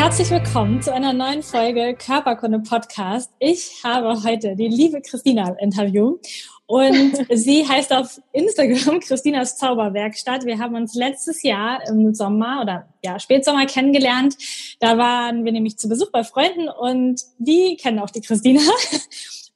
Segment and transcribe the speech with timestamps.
[0.00, 3.30] Herzlich willkommen zu einer neuen Folge Körperkunde Podcast.
[3.38, 6.16] Ich habe heute die liebe Christina im Interview
[6.64, 10.46] und sie heißt auf Instagram Christinas Zauberwerkstatt.
[10.46, 14.36] Wir haben uns letztes Jahr im Sommer oder ja, Spätsommer kennengelernt.
[14.80, 18.62] Da waren wir nämlich zu Besuch bei Freunden und die kennen auch die Christina.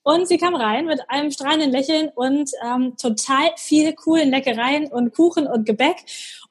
[0.06, 5.14] Und sie kam rein mit einem strahlenden Lächeln und ähm, total viel coolen Leckereien und
[5.14, 5.96] Kuchen und Gebäck.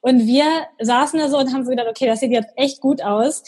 [0.00, 0.44] Und wir
[0.80, 3.44] saßen da so und haben so gedacht, okay, das sieht jetzt echt gut aus.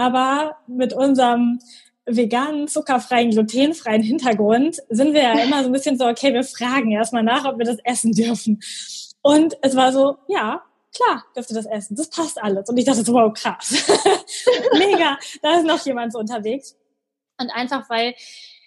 [0.00, 1.58] Aber mit unserem
[2.06, 6.90] veganen, zuckerfreien, glutenfreien Hintergrund sind wir ja immer so ein bisschen so, okay, wir fragen
[6.90, 8.60] erstmal nach, ob wir das essen dürfen.
[9.20, 10.62] Und es war so, ja,
[10.96, 11.96] klar, dürft ihr das essen.
[11.96, 12.66] Das passt alles.
[12.70, 13.86] Und ich dachte so, wow, krass.
[14.72, 16.78] Mega, da ist noch jemand so unterwegs.
[17.38, 18.14] Und einfach, weil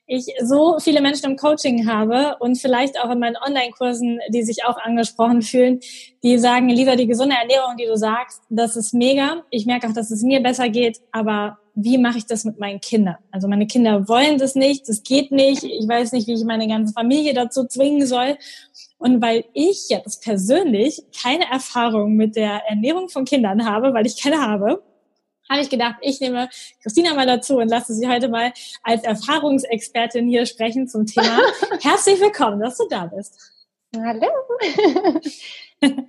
[0.06, 4.66] ich so viele Menschen im Coaching habe und vielleicht auch in meinen Online-Kursen, die sich
[4.66, 5.80] auch angesprochen fühlen,
[6.24, 9.44] die sagen, Lisa, die gesunde Ernährung, die du sagst, das ist mega.
[9.50, 12.82] Ich merke auch, dass es mir besser geht, aber wie mache ich das mit meinen
[12.82, 13.18] Kindern?
[13.32, 15.64] Also meine Kinder wollen das nicht, das geht nicht.
[15.64, 18.38] Ich weiß nicht, wie ich meine ganze Familie dazu zwingen soll.
[18.98, 24.22] Und weil ich jetzt persönlich keine Erfahrung mit der Ernährung von Kindern habe, weil ich
[24.22, 24.84] keine habe,
[25.50, 26.50] habe ich gedacht, ich nehme
[26.82, 31.40] Christina mal dazu und lasse sie heute mal als Erfahrungsexpertin hier sprechen zum Thema.
[31.82, 33.38] Herzlich willkommen, dass du da bist.
[33.96, 34.28] Hallo.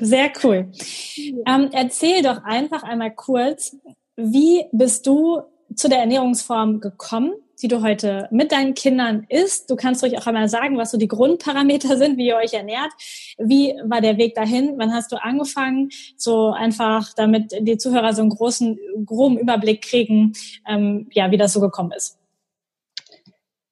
[0.00, 0.72] Sehr cool.
[1.46, 3.76] Ähm, erzähl doch einfach einmal kurz,
[4.16, 5.42] wie bist du
[5.74, 7.32] zu der Ernährungsform gekommen?
[7.62, 9.70] Die du heute mit deinen Kindern isst.
[9.70, 12.90] Du kannst ruhig auch einmal sagen, was so die Grundparameter sind, wie ihr euch ernährt.
[13.38, 14.74] Wie war der Weg dahin?
[14.76, 15.90] Wann hast du angefangen?
[16.16, 20.32] So einfach, damit die Zuhörer so einen großen, groben Überblick kriegen,
[20.68, 22.18] ähm, ja, wie das so gekommen ist.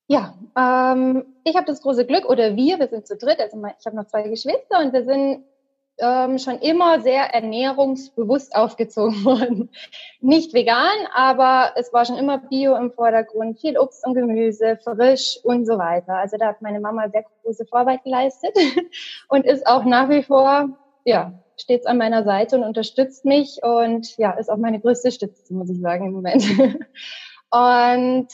[0.06, 3.86] Ja, ähm, ich habe das große Glück, oder wir, wir sind zu dritt, also ich
[3.86, 5.44] habe noch zwei Geschwister und wir sind
[6.00, 9.70] ähm, schon immer sehr ernährungsbewusst aufgezogen worden.
[10.20, 15.38] Nicht vegan, aber es war schon immer Bio im Vordergrund, viel Obst und Gemüse, frisch
[15.42, 16.14] und so weiter.
[16.14, 18.56] Also da hat meine Mama sehr große Vorarbeit geleistet
[19.28, 20.70] und ist auch nach wie vor,
[21.04, 25.52] ja, stets an meiner Seite und unterstützt mich und ja, ist auch meine größte Stütze,
[25.54, 26.44] muss ich sagen, im Moment.
[27.52, 28.28] Und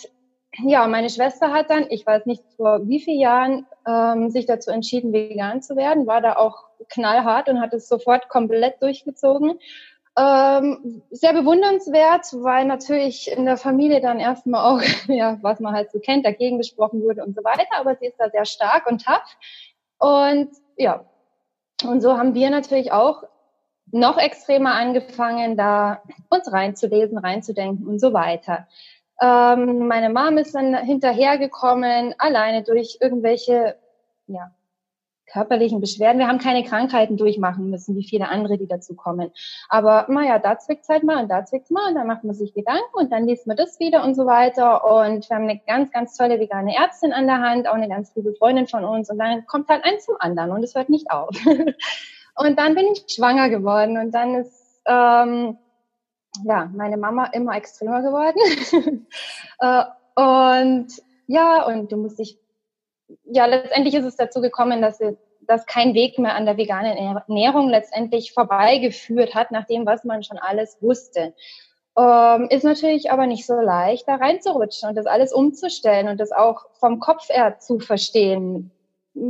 [0.65, 4.71] ja, meine Schwester hat dann, ich weiß nicht vor wie vielen Jahren, ähm, sich dazu
[4.71, 9.59] entschieden, vegan zu werden, war da auch knallhart und hat es sofort komplett durchgezogen.
[10.19, 15.93] Ähm, sehr bewundernswert, weil natürlich in der Familie dann erstmal auch, ja, was man halt
[15.93, 19.05] so kennt, dagegen gesprochen wurde und so weiter, aber sie ist da sehr stark und
[19.05, 19.37] tough.
[19.99, 21.05] Und ja,
[21.85, 23.25] und so haben wir natürlich auch
[23.93, 28.67] noch extremer angefangen, da uns reinzulesen, reinzudenken und so weiter.
[29.21, 33.77] Ähm, meine Mom ist dann hinterhergekommen, alleine durch irgendwelche
[34.27, 34.51] ja,
[35.27, 36.19] körperlichen Beschwerden.
[36.19, 39.31] Wir haben keine Krankheiten durchmachen müssen, wie viele andere, die dazu kommen.
[39.69, 42.55] Aber naja, da zwickt's halt mal und da zwickt's mal und dann macht man sich
[42.55, 44.85] Gedanken und dann liest man das wieder und so weiter.
[44.85, 48.15] Und wir haben eine ganz, ganz tolle vegane Ärztin an der Hand, auch eine ganz
[48.15, 49.11] liebe Freundin von uns.
[49.11, 51.31] Und dann kommt halt eins zum anderen und es hört nicht auf.
[52.37, 55.59] und dann bin ich schwanger geworden und dann ist ähm,
[56.45, 59.07] ja meine Mama immer extremer geworden.
[59.61, 60.89] äh, und
[61.27, 62.39] ja, und du musst dich
[63.25, 64.99] ja, letztendlich ist es dazu gekommen, dass,
[65.43, 70.23] dass kein Weg mehr an der veganen Ernährung letztendlich vorbeigeführt hat, nach dem, was man
[70.23, 71.35] schon alles wusste.
[71.99, 76.33] Ähm, ist natürlich aber nicht so leicht, da reinzurutschen und das alles umzustellen und das
[76.33, 78.71] auch vom Kopf her zu verstehen.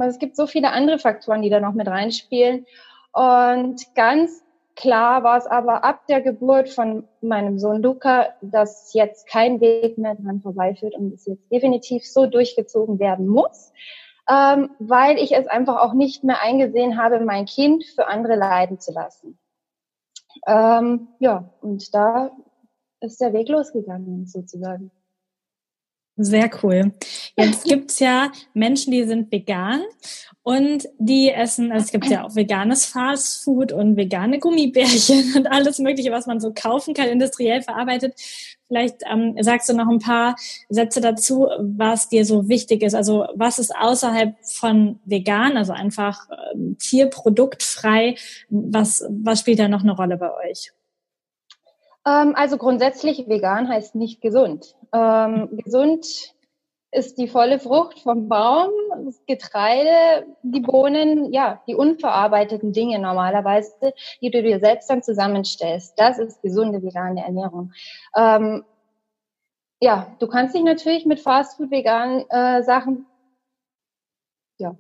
[0.01, 2.67] Es gibt so viele andere Faktoren, die da noch mit reinspielen.
[3.13, 4.43] Und ganz
[4.77, 9.97] Klar war es aber ab der Geburt von meinem Sohn Luca, dass jetzt kein Weg
[9.97, 13.73] mehr dran vorbeiführt und es jetzt definitiv so durchgezogen werden muss,
[14.29, 18.79] ähm, weil ich es einfach auch nicht mehr eingesehen habe, mein Kind für andere leiden
[18.79, 19.39] zu lassen.
[20.47, 22.31] Ähm, ja, und da
[23.01, 24.91] ist der Weg losgegangen, sozusagen.
[26.17, 26.93] Sehr cool.
[27.37, 29.83] Jetzt gibt's ja Menschen, die sind vegan
[30.43, 35.79] und die essen, also es gibt ja auch veganes Fastfood und vegane Gummibärchen und alles
[35.79, 38.15] Mögliche, was man so kaufen kann, industriell verarbeitet.
[38.69, 40.35] Vielleicht ähm, sagst du noch ein paar
[40.69, 42.95] Sätze dazu, was dir so wichtig ist.
[42.95, 48.17] Also was ist außerhalb von vegan, also einfach äh, tierproduktfrei,
[48.49, 50.73] was, was spielt da noch eine Rolle bei euch?
[52.07, 54.77] Ähm, also grundsätzlich vegan heißt nicht gesund.
[54.93, 56.35] Ähm, gesund
[56.93, 58.71] ist die volle Frucht vom Baum,
[59.05, 63.93] das Getreide, die Bohnen, ja, die unverarbeiteten Dinge normalerweise,
[64.23, 65.95] die du dir selbst dann zusammenstellst.
[65.99, 67.73] Das ist gesunde vegane Ernährung.
[68.17, 68.65] Ähm,
[69.81, 73.07] ja, du kannst dich natürlich mit Fastfood veganen äh, Sachen
[74.59, 74.77] ja,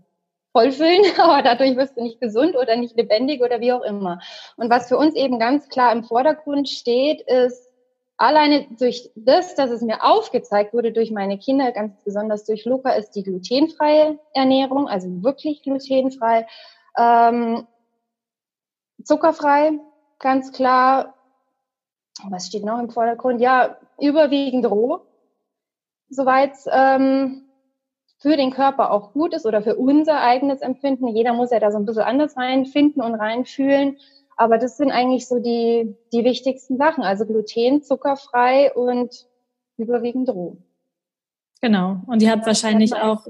[0.57, 4.21] vollfüllen, aber dadurch wirst du nicht gesund oder nicht lebendig oder wie auch immer.
[4.57, 7.71] Und was für uns eben ganz klar im Vordergrund steht, ist
[8.17, 12.93] alleine durch das, dass es mir aufgezeigt wurde durch meine Kinder, ganz besonders durch Luca,
[12.93, 16.47] ist die glutenfreie Ernährung, also wirklich glutenfrei,
[16.97, 17.67] ähm,
[19.05, 19.73] zuckerfrei,
[20.19, 21.13] ganz klar.
[22.31, 23.43] Was steht noch im Vordergrund?
[23.43, 25.01] Ja, überwiegend roh,
[26.09, 27.46] soweit ähm,
[28.19, 31.09] für den Körper auch gut ist oder für unser eigenes Empfinden.
[31.09, 33.99] Jeder muss ja da so ein bisschen anders reinfinden und reinfühlen.
[34.37, 37.05] Aber das sind eigentlich so die, die wichtigsten Sachen.
[37.05, 39.27] Also Gluten, zuckerfrei und
[39.77, 40.59] überwiegend roh.
[41.61, 42.01] Genau.
[42.07, 43.27] Und ihr habt wahrscheinlich auch,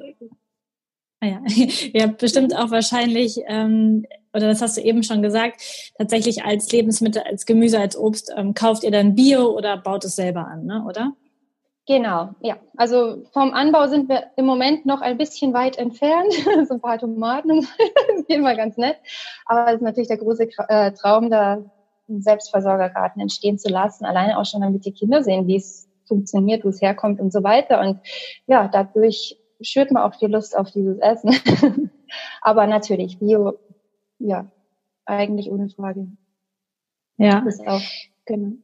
[1.21, 1.41] ah ja,
[1.93, 5.63] ihr habt bestimmt auch wahrscheinlich, ähm, oder das hast du eben schon gesagt,
[5.97, 10.17] tatsächlich als Lebensmittel, als Gemüse, als Obst, ähm, kauft ihr dann Bio oder baut es
[10.17, 10.85] selber an, ne?
[10.87, 11.13] oder?
[11.87, 12.57] Genau, ja.
[12.77, 16.33] Also vom Anbau sind wir im Moment noch ein bisschen weit entfernt.
[16.69, 17.61] so ein paar Tomaten,
[18.09, 18.97] das immer ganz nett.
[19.47, 21.63] Aber es ist natürlich der große äh, Traum, da
[22.09, 24.05] einen Selbstversorgergarten entstehen zu lassen.
[24.05, 27.45] Alleine auch schon, damit die Kinder sehen, wie es funktioniert, wo es herkommt und so
[27.45, 27.81] weiter.
[27.81, 28.01] Und
[28.47, 31.31] ja, dadurch schürt man auch die Lust auf dieses Essen.
[32.41, 33.55] Aber natürlich, Bio,
[34.19, 34.51] ja,
[35.05, 36.09] eigentlich ohne Frage.
[37.17, 37.41] Ja.
[37.41, 37.83] Das ist auch,
[38.25, 38.57] genau.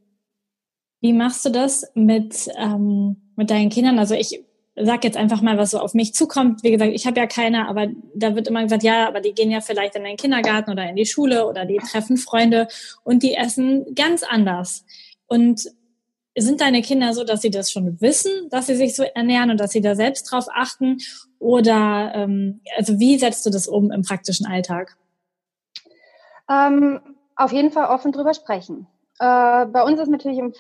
[1.02, 3.98] Wie machst du das mit, ähm, mit deinen Kindern?
[3.98, 4.42] Also ich
[4.76, 6.62] sag jetzt einfach mal, was so auf mich zukommt.
[6.62, 9.50] Wie gesagt, ich habe ja keine, aber da wird immer gesagt, ja, aber die gehen
[9.50, 12.68] ja vielleicht in den Kindergarten oder in die Schule oder die treffen Freunde
[13.02, 14.86] und die essen ganz anders.
[15.26, 15.68] Und
[16.38, 19.58] sind deine Kinder so, dass sie das schon wissen, dass sie sich so ernähren und
[19.58, 20.98] dass sie da selbst drauf achten?
[21.40, 24.96] Oder ähm, also wie setzt du das um im praktischen Alltag?
[26.48, 27.00] Ähm,
[27.34, 28.86] auf jeden Fall offen drüber sprechen.
[29.18, 30.54] Äh, bei uns ist natürlich im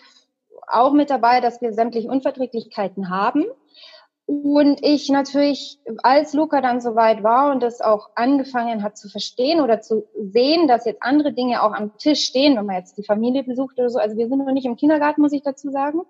[0.66, 3.44] auch mit dabei, dass wir sämtliche Unverträglichkeiten haben.
[4.26, 9.60] Und ich natürlich, als Luca dann soweit war und das auch angefangen hat zu verstehen
[9.60, 13.04] oder zu sehen, dass jetzt andere Dinge auch am Tisch stehen, wenn man jetzt die
[13.04, 13.98] Familie besucht oder so.
[13.98, 16.02] Also wir sind noch nicht im Kindergarten, muss ich dazu sagen.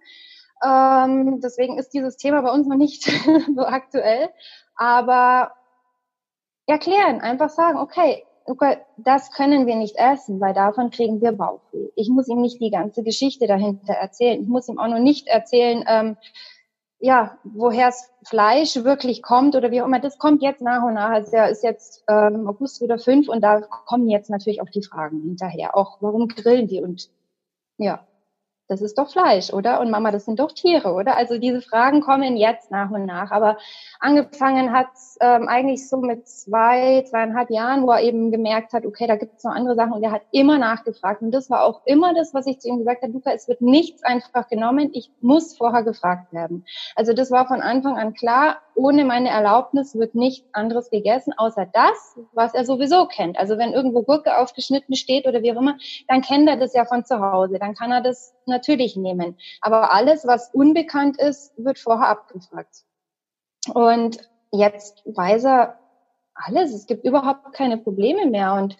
[0.65, 3.05] Ähm, deswegen ist dieses Thema bei uns noch nicht
[3.57, 4.29] so aktuell.
[4.77, 5.53] Aber
[6.67, 8.25] erklären, einfach sagen, okay, okay,
[8.97, 11.89] das können wir nicht essen, weil davon kriegen wir Bauchweh.
[11.97, 14.43] Ich muss ihm nicht die ganze Geschichte dahinter erzählen.
[14.43, 16.17] Ich muss ihm auch noch nicht erzählen, ähm,
[16.99, 19.99] ja, woher das Fleisch wirklich kommt oder wie auch immer.
[19.99, 21.11] Das kommt jetzt nach und nach.
[21.33, 25.21] Er ist jetzt ähm, August wieder fünf und da kommen jetzt natürlich auch die Fragen
[25.21, 25.77] hinterher.
[25.77, 27.11] Auch warum grillen die und
[27.77, 28.07] ja,
[28.73, 29.81] das ist doch Fleisch, oder?
[29.81, 31.17] Und Mama, das sind doch Tiere, oder?
[31.17, 33.31] Also diese Fragen kommen jetzt nach und nach.
[33.31, 33.59] Aber
[34.01, 34.89] angefangen hat
[35.21, 39.37] ähm, eigentlich so mit zwei, zweieinhalb Jahren, wo er eben gemerkt hat, okay, da gibt
[39.37, 39.93] es noch andere Sachen.
[39.93, 41.21] Und er hat immer nachgefragt.
[41.21, 43.61] Und das war auch immer das, was ich zu ihm gesagt habe, Luca, es wird
[43.61, 44.91] nichts einfach genommen.
[44.95, 46.65] Ich muss vorher gefragt werden.
[46.97, 48.57] Also das war von Anfang an klar.
[48.75, 53.39] Ohne meine Erlaubnis wird nichts anderes gegessen, außer das, was er sowieso kennt.
[53.39, 55.77] Also wenn irgendwo Gurke aufgeschnitten steht oder wie auch immer,
[56.09, 57.59] dann kennt er das ja von zu Hause.
[57.59, 59.37] Dann kann er das natürlich nehmen.
[59.61, 62.85] Aber alles, was unbekannt ist, wird vorher abgefragt.
[63.75, 64.19] Und
[64.51, 65.79] jetzt weiß er
[66.35, 66.75] alles.
[66.75, 68.55] Es gibt überhaupt keine Probleme mehr.
[68.55, 68.77] Und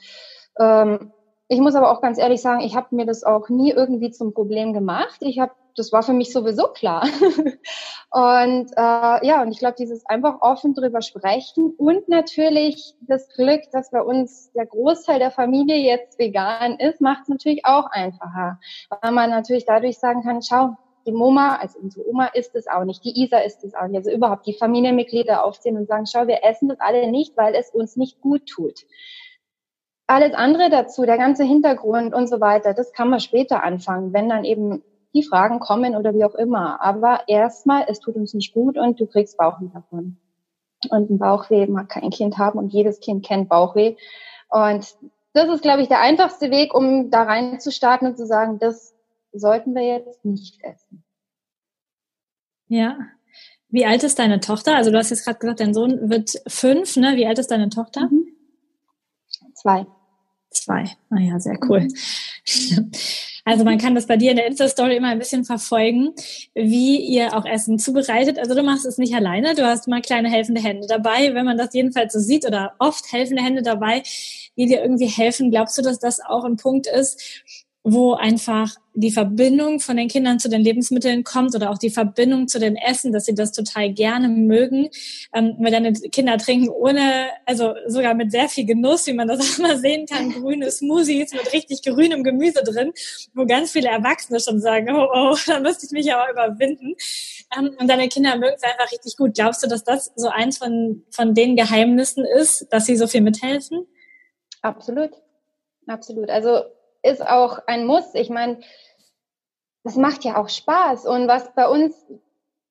[0.59, 1.13] ähm,
[1.49, 4.33] ich muss aber auch ganz ehrlich sagen, ich habe mir das auch nie irgendwie zum
[4.33, 5.19] Problem gemacht.
[5.21, 7.03] Ich habe, das war für mich sowieso klar.
[8.11, 13.63] und äh, ja, und ich glaube, dieses einfach offen drüber sprechen und natürlich das Glück,
[13.73, 18.59] dass bei uns der Großteil der Familie jetzt vegan ist, macht es natürlich auch einfacher,
[18.89, 20.77] weil man natürlich dadurch sagen kann, schau,
[21.07, 23.99] die Moma, also unsere Oma isst es auch nicht, die Isa isst es auch nicht.
[23.99, 27.71] Also überhaupt die Familienmitglieder aufziehen und sagen, schau, wir essen das alle nicht, weil es
[27.71, 28.85] uns nicht gut tut
[30.13, 34.29] alles andere dazu, der ganze Hintergrund und so weiter, das kann man später anfangen, wenn
[34.29, 34.83] dann eben
[35.15, 36.83] die Fragen kommen oder wie auch immer.
[36.83, 40.17] Aber erstmal, es tut uns nicht gut und du kriegst Bauchweh davon.
[40.89, 43.97] Und ein Bauchweh mag kein Kind haben und jedes Kind kennt Bauchweh.
[44.49, 44.97] Und
[45.33, 48.59] das ist, glaube ich, der einfachste Weg, um da rein zu starten und zu sagen,
[48.59, 48.95] das
[49.33, 51.05] sollten wir jetzt nicht essen.
[52.69, 52.99] Ja.
[53.69, 54.77] Wie alt ist deine Tochter?
[54.77, 57.17] Also du hast jetzt gerade gesagt, dein Sohn wird fünf, ne?
[57.17, 58.09] Wie alt ist deine Tochter?
[58.11, 58.27] Mhm.
[59.55, 59.87] Zwei.
[60.51, 60.85] Zwei.
[61.09, 61.89] Ah ja, sehr cool.
[63.45, 66.13] Also man kann das bei dir in der Insta-Story immer ein bisschen verfolgen,
[66.55, 68.39] wie ihr auch Essen zubereitet.
[68.39, 71.59] Also du machst es nicht alleine, du hast mal kleine helfende Hände dabei, wenn man
[71.59, 74.03] das jedenfalls so sieht oder oft helfende Hände dabei,
[74.57, 75.51] die dir irgendwie helfen.
[75.51, 77.43] Glaubst du, dass das auch ein Punkt ist,
[77.85, 82.47] wo einfach die Verbindung von den Kindern zu den Lebensmitteln kommt oder auch die Verbindung
[82.47, 84.89] zu den Essen, dass sie das total gerne mögen,
[85.35, 89.41] ähm, weil deine Kinder trinken ohne, also sogar mit sehr viel Genuss, wie man das
[89.59, 92.93] auch mal sehen kann, grüne Smoothies mit richtig grünem Gemüse drin,
[93.35, 96.95] wo ganz viele Erwachsene schon sagen, oh, oh, da müsste ich mich aber überwinden.
[97.59, 99.35] Ähm, und deine Kinder mögen es einfach richtig gut.
[99.35, 103.23] Glaubst du, dass das so eins von, von den Geheimnissen ist, dass sie so viel
[103.23, 103.87] mithelfen?
[104.61, 105.11] Absolut.
[105.89, 106.31] Absolut.
[106.31, 106.63] Also
[107.03, 108.15] ist auch ein Muss.
[108.15, 108.61] Ich meine,
[109.85, 111.07] das macht ja auch Spaß.
[111.07, 111.95] Und was bei uns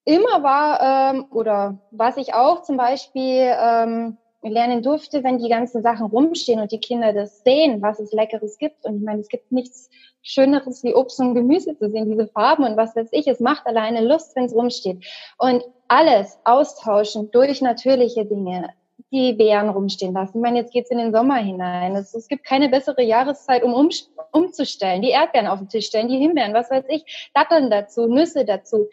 [0.05, 5.83] immer war, ähm, oder was ich auch zum Beispiel ähm, lernen durfte, wenn die ganzen
[5.83, 8.85] Sachen rumstehen und die Kinder das sehen, was es Leckeres gibt.
[8.85, 9.89] Und ich meine, es gibt nichts
[10.23, 13.27] Schöneres wie Obst und Gemüse zu sehen, diese Farben und was weiß ich.
[13.27, 15.05] Es macht alleine Lust, wenn es rumsteht.
[15.37, 18.69] Und alles austauschen durch natürliche Dinge,
[19.11, 20.37] die Beeren rumstehen lassen.
[20.37, 21.95] Ich meine, jetzt geht's in den Sommer hinein.
[21.95, 23.89] Es, es gibt keine bessere Jahreszeit, um, um
[24.31, 25.01] umzustellen.
[25.01, 28.87] Die Erdbeeren auf den Tisch stellen, die Himbeeren, was weiß ich, Datteln dazu, Nüsse dazu.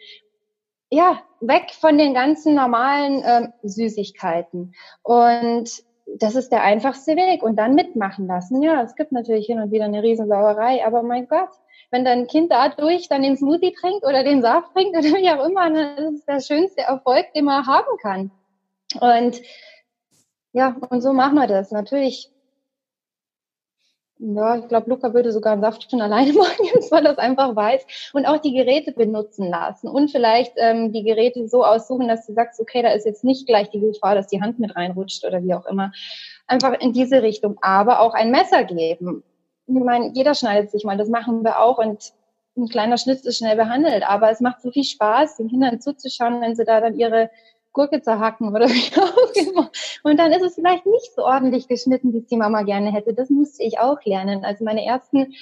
[0.89, 4.73] Ja, weg von den ganzen normalen ähm, Süßigkeiten.
[5.03, 5.83] Und
[6.17, 7.41] das ist der einfachste Weg.
[7.43, 8.61] Und dann mitmachen lassen.
[8.61, 11.49] Ja, es gibt natürlich hin und wieder eine Riesensauerei, aber mein Gott,
[11.91, 15.45] wenn dein Kind dadurch dann den Smoothie trinkt oder den Saft trinkt oder wie auch
[15.45, 18.31] immer, dann ist das der schönste Erfolg, den man haben kann.
[18.99, 19.41] Und
[20.51, 21.71] ja, und so machen wir das.
[21.71, 22.31] Natürlich,
[24.21, 27.55] ja, ich glaube, Luca würde sogar einen Saft schon alleine machen, weil er das einfach
[27.55, 28.11] weiß.
[28.13, 29.87] Und auch die Geräte benutzen lassen.
[29.87, 33.47] Und vielleicht ähm, die Geräte so aussuchen, dass du sagst, okay, da ist jetzt nicht
[33.47, 35.91] gleich die Gefahr, dass die Hand mit reinrutscht oder wie auch immer.
[36.47, 37.57] Einfach in diese Richtung.
[37.61, 39.23] Aber auch ein Messer geben.
[39.67, 41.77] Ich meine, jeder schneidet sich mal, das machen wir auch.
[41.77, 42.11] Und
[42.57, 44.03] ein kleiner Schnitt ist schnell behandelt.
[44.03, 47.29] Aber es macht so viel Spaß, den Kindern zuzuschauen, wenn sie da dann ihre
[47.73, 49.71] Gurke zerhacken oder wie auch immer.
[50.03, 53.13] Und dann ist es vielleicht nicht so ordentlich geschnitten, wie es die Mama gerne hätte.
[53.13, 54.43] Das musste ich auch lernen.
[54.43, 55.33] Also meine ersten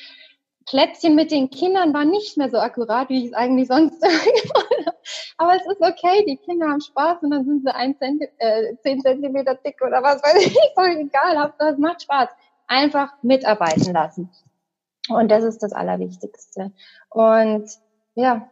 [0.65, 4.85] Plätzchen mit den Kindern waren nicht mehr so akkurat, wie ich es eigentlich sonst gemacht
[4.85, 4.97] habe.
[5.37, 8.75] Aber es ist okay, die Kinder haben Spaß und dann sind sie ein Zenti äh,
[8.81, 12.29] zehn Zentimeter dick oder was weiß ich, doch egal, das macht Spaß.
[12.67, 14.29] Einfach mitarbeiten lassen.
[15.09, 16.73] Und das ist das Allerwichtigste.
[17.09, 17.69] Und
[18.15, 18.49] ja,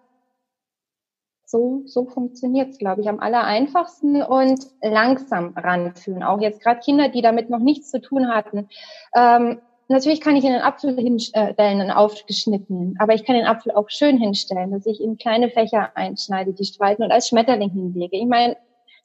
[1.56, 6.22] so, so funktioniert es, glaube ich, am aller einfachsten und langsam ranführen.
[6.22, 8.68] Auch jetzt gerade Kinder, die damit noch nichts zu tun hatten.
[9.16, 13.90] Ähm, natürlich kann ich einen Apfel hinstellen, einen aufgeschnittenen, aber ich kann den Apfel auch
[13.90, 18.18] schön hinstellen, dass ich in kleine Fächer einschneide, die Streifen und als Schmetterling hinlege.
[18.18, 18.58] Ich meine,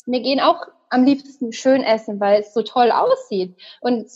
[0.06, 3.54] wir gehen auch am liebsten schön essen, weil es so toll aussieht.
[3.80, 4.08] Und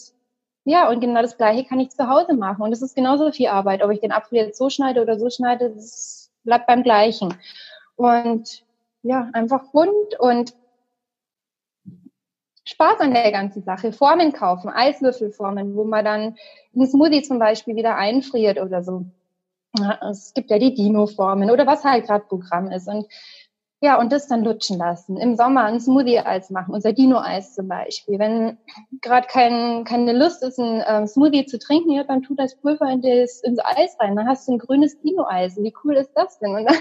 [0.65, 2.63] ja, und genau das Gleiche kann ich zu Hause machen.
[2.63, 5.31] Und es ist genauso viel Arbeit, ob ich den Apfel jetzt so schneide oder so
[5.31, 7.35] schneide, das bleibt beim Gleichen.
[7.97, 8.65] Und
[9.03, 10.55] ja, einfach bunt und
[12.65, 13.93] Spaß an der ganzen Sache.
[13.93, 16.37] Formen kaufen, Eiswürfelformen, wo man dann
[16.75, 19.05] einen Smoothie zum Beispiel wieder einfriert oder so.
[20.09, 22.89] Es gibt ja die Dino-Formen oder was halt gerade Programm ist.
[22.89, 23.07] Und
[23.81, 25.19] ja, und das dann lutschen lassen.
[25.19, 28.19] Im Sommer ein Smoothie-Eis machen, unser Dino-Eis zum Beispiel.
[28.19, 28.57] Wenn
[29.03, 32.91] gerade kein, keine Lust ist, ein ähm, Smoothie zu trinken, ja, dann tut das Pulver
[32.91, 34.17] in das, ins Eis rein.
[34.17, 35.59] Dann hast du ein grünes Dino-Eis.
[35.59, 36.55] Wie cool ist das denn?
[36.55, 36.79] Und dann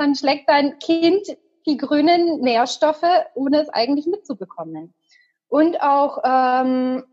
[0.00, 1.22] dann schlägt dein Kind
[1.66, 3.04] die grünen Nährstoffe,
[3.34, 4.94] ohne es eigentlich mitzubekommen.
[5.48, 7.04] Und auch ähm,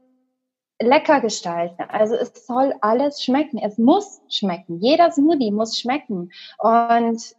[0.79, 1.83] lecker gestalten.
[1.89, 3.57] Also es soll alles schmecken.
[3.57, 4.79] Es muss schmecken.
[4.79, 6.31] Jeder Smoothie muss schmecken.
[6.59, 7.35] Und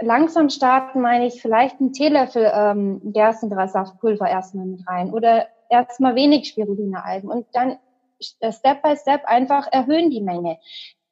[0.00, 6.48] langsam starten meine ich vielleicht einen Teelöffel ähm, Gerstengrassaftpulver erstmal mit rein oder erstmal wenig
[6.48, 7.78] Spirulina-Algen und dann
[8.40, 10.58] äh, Step by Step einfach erhöhen die Menge.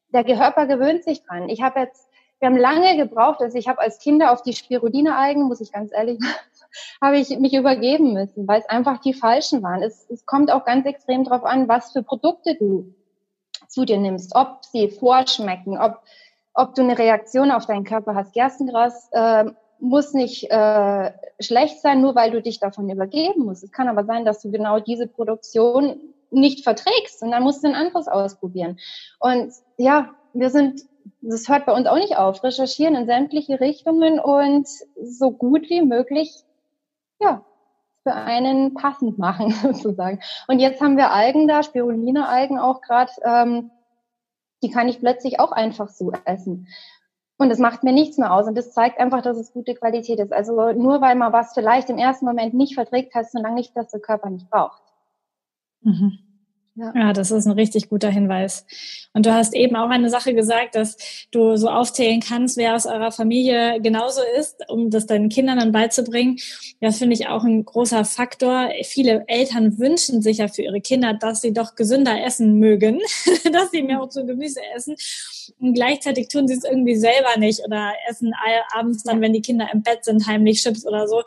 [0.09, 1.49] Der Körper gewöhnt sich dran.
[1.49, 2.04] Ich habe jetzt
[2.45, 5.91] wir haben lange gebraucht, also ich habe als Kinder auf die Spirulina-Algen, muss ich ganz
[5.95, 6.19] ehrlich
[7.01, 9.83] habe ich mich übergeben müssen, weil es einfach die falschen waren.
[9.83, 12.93] Es, es kommt auch ganz extrem darauf an, was für Produkte du
[13.67, 16.03] zu dir nimmst, ob sie vorschmecken, ob,
[16.53, 18.35] ob du eine Reaktion auf deinen Körper hast.
[18.35, 19.47] Gerstengras äh,
[19.81, 23.65] muss nicht äh, schlecht sein, nur weil du dich davon übergeben musst.
[23.65, 25.99] Es kann aber sein, dass du genau diese Produktion
[26.31, 28.79] nicht verträgst und dann musst du ein anderes ausprobieren.
[29.19, 30.83] Und ja, wir sind
[31.21, 32.43] das hört bei uns auch nicht auf.
[32.43, 34.69] Recherchieren in sämtliche Richtungen und
[35.03, 36.45] so gut wie möglich,
[37.21, 37.45] ja,
[38.03, 40.21] für einen passend machen sozusagen.
[40.47, 43.71] Und jetzt haben wir Algen da, Spirulina-Algen auch gerade, ähm,
[44.63, 46.69] die kann ich plötzlich auch einfach so essen.
[47.37, 48.47] Und es macht mir nichts mehr aus.
[48.47, 50.33] Und das zeigt einfach, dass es gute Qualität ist.
[50.33, 53.77] Also nur weil man was vielleicht im ersten Moment nicht verträgt, heißt so lange nicht,
[53.77, 54.83] dass der Körper nicht braucht.
[55.81, 56.19] Mhm.
[56.76, 56.93] Ja.
[56.97, 58.66] ja, das ist ein richtig guter Hinweis.
[59.12, 60.97] Und du hast eben auch eine Sache gesagt, dass
[61.31, 65.71] du so aufzählen kannst, wer aus eurer Familie genauso ist, um das deinen Kindern dann
[65.71, 66.38] beizubringen.
[66.81, 68.71] Das finde ich auch ein großer Faktor.
[68.83, 73.00] Viele Eltern wünschen sich ja für ihre Kinder, dass sie doch gesünder essen mögen,
[73.52, 74.97] dass sie mehr Obst und Gemüse essen.
[75.61, 78.33] Und gleichzeitig tun sie es irgendwie selber nicht oder essen
[78.75, 81.23] abends dann, wenn die Kinder im Bett sind, heimlich Chips oder so.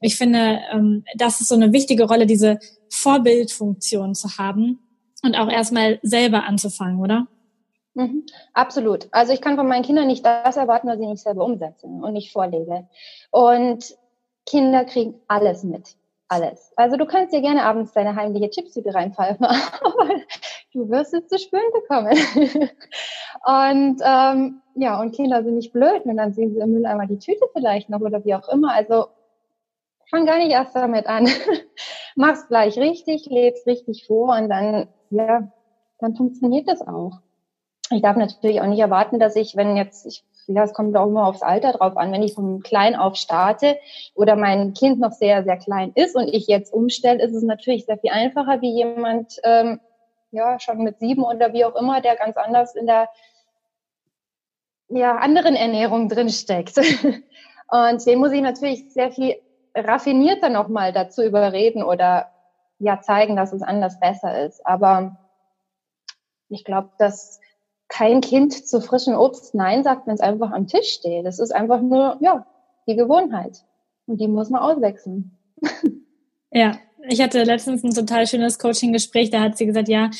[0.00, 2.58] Ich finde, ähm, das ist so eine wichtige Rolle, diese
[2.90, 4.78] Vorbildfunktion zu haben
[5.22, 7.26] und auch erstmal selber anzufangen, oder?
[7.94, 9.08] Mhm, absolut.
[9.10, 12.12] Also ich kann von meinen Kindern nicht das erwarten, was ich nicht selber umsetze und
[12.12, 12.88] nicht vorlege.
[13.30, 13.96] Und
[14.46, 15.96] Kinder kriegen alles mit.
[16.28, 16.72] Alles.
[16.76, 20.08] Also du kannst dir gerne abends deine heimliche Chipstüte reinpfeifen, aber
[20.72, 22.12] du wirst es zu spüren bekommen.
[23.44, 27.18] und ähm, ja, und Kinder sind nicht blöd und dann sehen sie im Mülleimer die
[27.18, 28.72] Tüte vielleicht noch oder wie auch immer.
[28.72, 29.08] Also
[30.08, 31.28] fang gar nicht erst damit an.
[32.16, 35.50] Mach's gleich richtig, leb's richtig vor und dann, ja,
[35.98, 37.20] dann funktioniert das auch.
[37.90, 41.06] Ich darf natürlich auch nicht erwarten, dass ich, wenn jetzt, ich, ja, es kommt auch
[41.06, 43.76] immer aufs Alter drauf an, wenn ich von klein auf starte
[44.14, 47.86] oder mein Kind noch sehr, sehr klein ist und ich jetzt umstelle, ist es natürlich
[47.86, 49.80] sehr viel einfacher, wie jemand, ähm,
[50.30, 53.08] ja, schon mit sieben oder wie auch immer, der ganz anders in der,
[54.88, 56.76] ja, anderen Ernährung drin steckt.
[57.70, 59.36] Und den muss ich natürlich sehr viel
[59.74, 62.30] raffinierter nochmal dazu überreden oder
[62.78, 64.66] ja zeigen, dass es anders besser ist.
[64.66, 65.16] Aber
[66.48, 67.40] ich glaube, dass
[67.88, 71.26] kein Kind zu frischen Obst Nein sagt, wenn es einfach am Tisch steht.
[71.26, 72.46] Das ist einfach nur, ja,
[72.86, 73.64] die Gewohnheit.
[74.06, 75.36] Und die muss man auswechseln.
[76.52, 76.72] Ja,
[77.08, 80.10] ich hatte letztens ein total schönes Coaching-Gespräch, da hat sie gesagt, ja,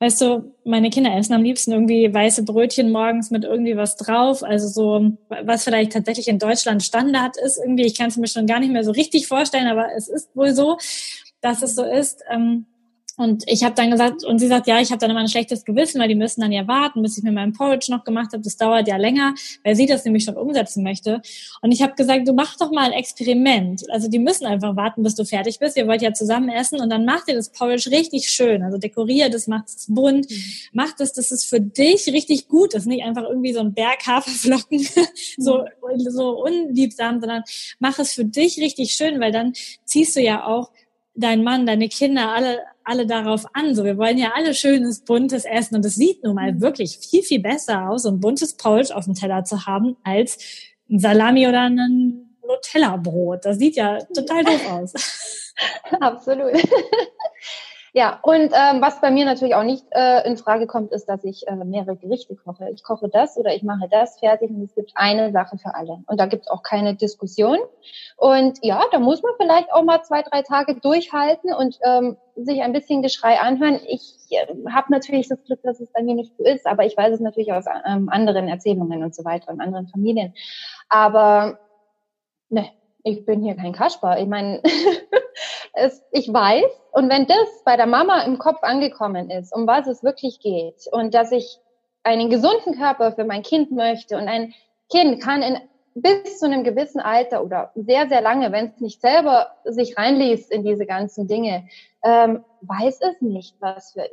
[0.00, 4.42] weißt du, meine Kinder essen am liebsten irgendwie weiße Brötchen morgens mit irgendwie was drauf.
[4.42, 7.84] Also so, was vielleicht tatsächlich in Deutschland Standard ist irgendwie.
[7.84, 10.52] Ich kann es mir schon gar nicht mehr so richtig vorstellen, aber es ist wohl
[10.52, 10.78] so,
[11.40, 12.22] dass es so ist.
[12.30, 12.66] Ähm,
[13.16, 15.64] und ich habe dann gesagt, und sie sagt, ja, ich habe dann immer ein schlechtes
[15.64, 18.42] Gewissen, weil die müssen dann ja warten, bis ich mir meinen Porridge noch gemacht habe.
[18.42, 21.22] Das dauert ja länger, weil sie das nämlich schon umsetzen möchte.
[21.62, 23.88] Und ich habe gesagt, du mach doch mal ein Experiment.
[23.90, 25.76] Also die müssen einfach warten, bis du fertig bist.
[25.76, 28.64] Ihr wollt ja zusammen essen und dann macht ihr das Porridge richtig schön.
[28.64, 30.44] Also dekoriert es, macht es bunt, mhm.
[30.72, 32.86] macht es, dass es für dich richtig gut ist.
[32.86, 34.80] Nicht einfach irgendwie so ein Berg Haferflocken,
[35.38, 36.10] so, mhm.
[36.10, 37.44] so unliebsam, sondern
[37.78, 39.52] mach es für dich richtig schön, weil dann
[39.84, 40.72] ziehst du ja auch
[41.14, 43.74] dein Mann, deine Kinder, alle alle darauf an.
[43.74, 47.22] So, wir wollen ja alle schönes, buntes Essen und es sieht nun mal wirklich viel,
[47.22, 50.38] viel besser aus, so ein buntes Pouch auf dem Teller zu haben, als
[50.90, 53.44] ein Salami oder ein Nutella-Brot.
[53.44, 54.92] Das sieht ja total doof aus.
[56.00, 56.52] Absolut.
[57.96, 61.22] Ja, und ähm, was bei mir natürlich auch nicht äh, in Frage kommt, ist, dass
[61.22, 62.68] ich äh, mehrere Gerichte koche.
[62.74, 66.02] Ich koche das oder ich mache das fertig und es gibt eine Sache für alle.
[66.08, 67.56] Und da gibt es auch keine Diskussion.
[68.16, 72.62] Und ja, da muss man vielleicht auch mal zwei, drei Tage durchhalten und ähm, sich
[72.62, 73.78] ein bisschen Geschrei anhören.
[73.86, 76.96] Ich äh, habe natürlich das Glück, dass es bei mir nicht so ist, aber ich
[76.96, 80.34] weiß es natürlich aus ähm, anderen Erzählungen und so weiter, in anderen Familien.
[80.88, 81.60] Aber
[82.48, 82.70] ne,
[83.04, 84.18] ich bin hier kein Kasper.
[84.18, 84.60] Ich meine,
[86.12, 90.04] ich weiß, und wenn das bei der Mama im Kopf angekommen ist, um was es
[90.04, 91.58] wirklich geht, und dass ich
[92.02, 94.54] einen gesunden Körper für mein Kind möchte, und ein
[94.90, 95.58] Kind kann in
[95.94, 100.50] bis zu einem gewissen Alter oder sehr, sehr lange, wenn es nicht selber sich reinliest
[100.50, 101.68] in diese ganzen Dinge,
[102.02, 104.10] ähm, weiß es nicht, was für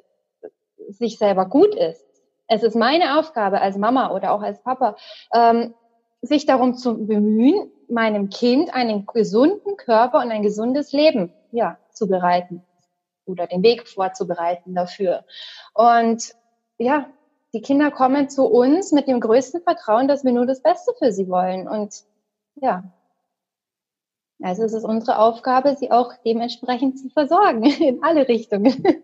[0.89, 2.05] sich selber gut ist.
[2.47, 4.95] Es ist meine Aufgabe als Mama oder auch als Papa,
[5.33, 5.73] ähm,
[6.21, 12.07] sich darum zu bemühen, meinem Kind einen gesunden Körper und ein gesundes Leben ja, zu
[12.07, 12.63] bereiten
[13.25, 15.23] oder den Weg vorzubereiten dafür.
[15.73, 16.35] Und
[16.77, 17.07] ja,
[17.53, 21.11] die Kinder kommen zu uns mit dem größten Vertrauen, dass wir nur das Beste für
[21.11, 21.67] sie wollen.
[21.67, 22.03] Und
[22.55, 22.83] ja,
[24.41, 29.03] also es ist unsere Aufgabe, sie auch dementsprechend zu versorgen in alle Richtungen.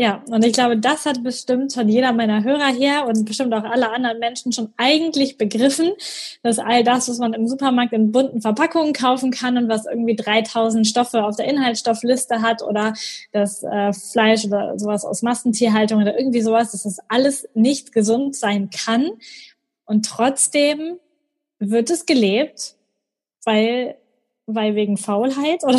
[0.00, 3.64] Ja, und ich glaube, das hat bestimmt von jeder meiner Hörer her und bestimmt auch
[3.64, 5.92] alle anderen Menschen schon eigentlich begriffen,
[6.42, 10.16] dass all das, was man im Supermarkt in bunten Verpackungen kaufen kann und was irgendwie
[10.16, 12.94] 3000 Stoffe auf der Inhaltsstoffliste hat oder
[13.32, 18.34] das äh, Fleisch oder sowas aus Massentierhaltung oder irgendwie sowas, dass das alles nicht gesund
[18.34, 19.10] sein kann.
[19.84, 20.96] Und trotzdem
[21.58, 22.74] wird es gelebt,
[23.44, 23.96] weil,
[24.46, 25.78] weil wegen Faulheit oder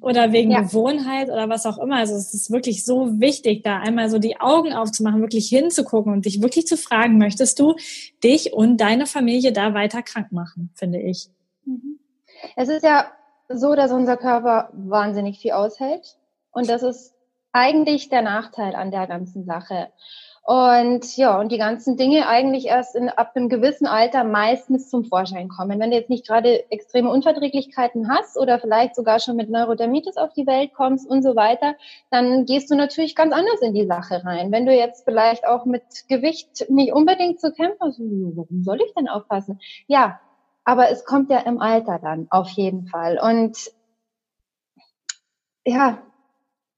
[0.00, 0.60] oder wegen ja.
[0.60, 1.96] Gewohnheit oder was auch immer.
[1.96, 6.26] Also es ist wirklich so wichtig, da einmal so die Augen aufzumachen, wirklich hinzugucken und
[6.26, 7.76] dich wirklich zu fragen, möchtest du
[8.22, 11.28] dich und deine Familie da weiter krank machen, finde ich.
[11.64, 11.98] Mhm.
[12.56, 13.06] Es ist ja
[13.48, 16.18] so, dass unser Körper wahnsinnig viel aushält
[16.50, 17.14] und das ist
[17.52, 19.88] eigentlich der Nachteil an der ganzen Sache.
[20.46, 25.06] Und ja, und die ganzen Dinge eigentlich erst in, ab einem gewissen Alter meistens zum
[25.06, 25.80] Vorschein kommen.
[25.80, 30.34] Wenn du jetzt nicht gerade extreme Unverträglichkeiten hast oder vielleicht sogar schon mit Neurodermitis auf
[30.34, 31.76] die Welt kommst und so weiter,
[32.10, 34.52] dann gehst du natürlich ganz anders in die Sache rein.
[34.52, 38.92] Wenn du jetzt vielleicht auch mit Gewicht nicht unbedingt zu kämpfen hast, warum soll ich
[38.92, 39.60] denn aufpassen?
[39.86, 40.20] Ja,
[40.64, 43.18] aber es kommt ja im Alter dann auf jeden Fall.
[43.18, 43.56] Und
[45.64, 46.02] ja,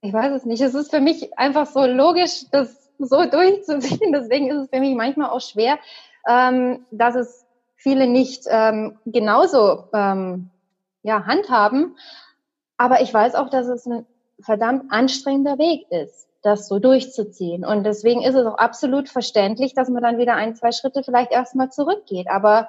[0.03, 0.61] ich weiß es nicht.
[0.61, 4.13] Es ist für mich einfach so logisch, das so durchzuziehen.
[4.13, 5.79] Deswegen ist es für mich manchmal auch schwer,
[6.29, 10.51] ähm, dass es viele nicht ähm, genauso ähm,
[11.03, 11.97] ja, handhaben.
[12.77, 14.07] Aber ich weiß auch, dass es ein
[14.41, 17.65] verdammt anstrengender Weg ist, das so durchzuziehen.
[17.65, 21.33] Und deswegen ist es auch absolut verständlich, dass man dann wieder ein, zwei Schritte vielleicht
[21.33, 22.29] erstmal zurückgeht.
[22.29, 22.69] Aber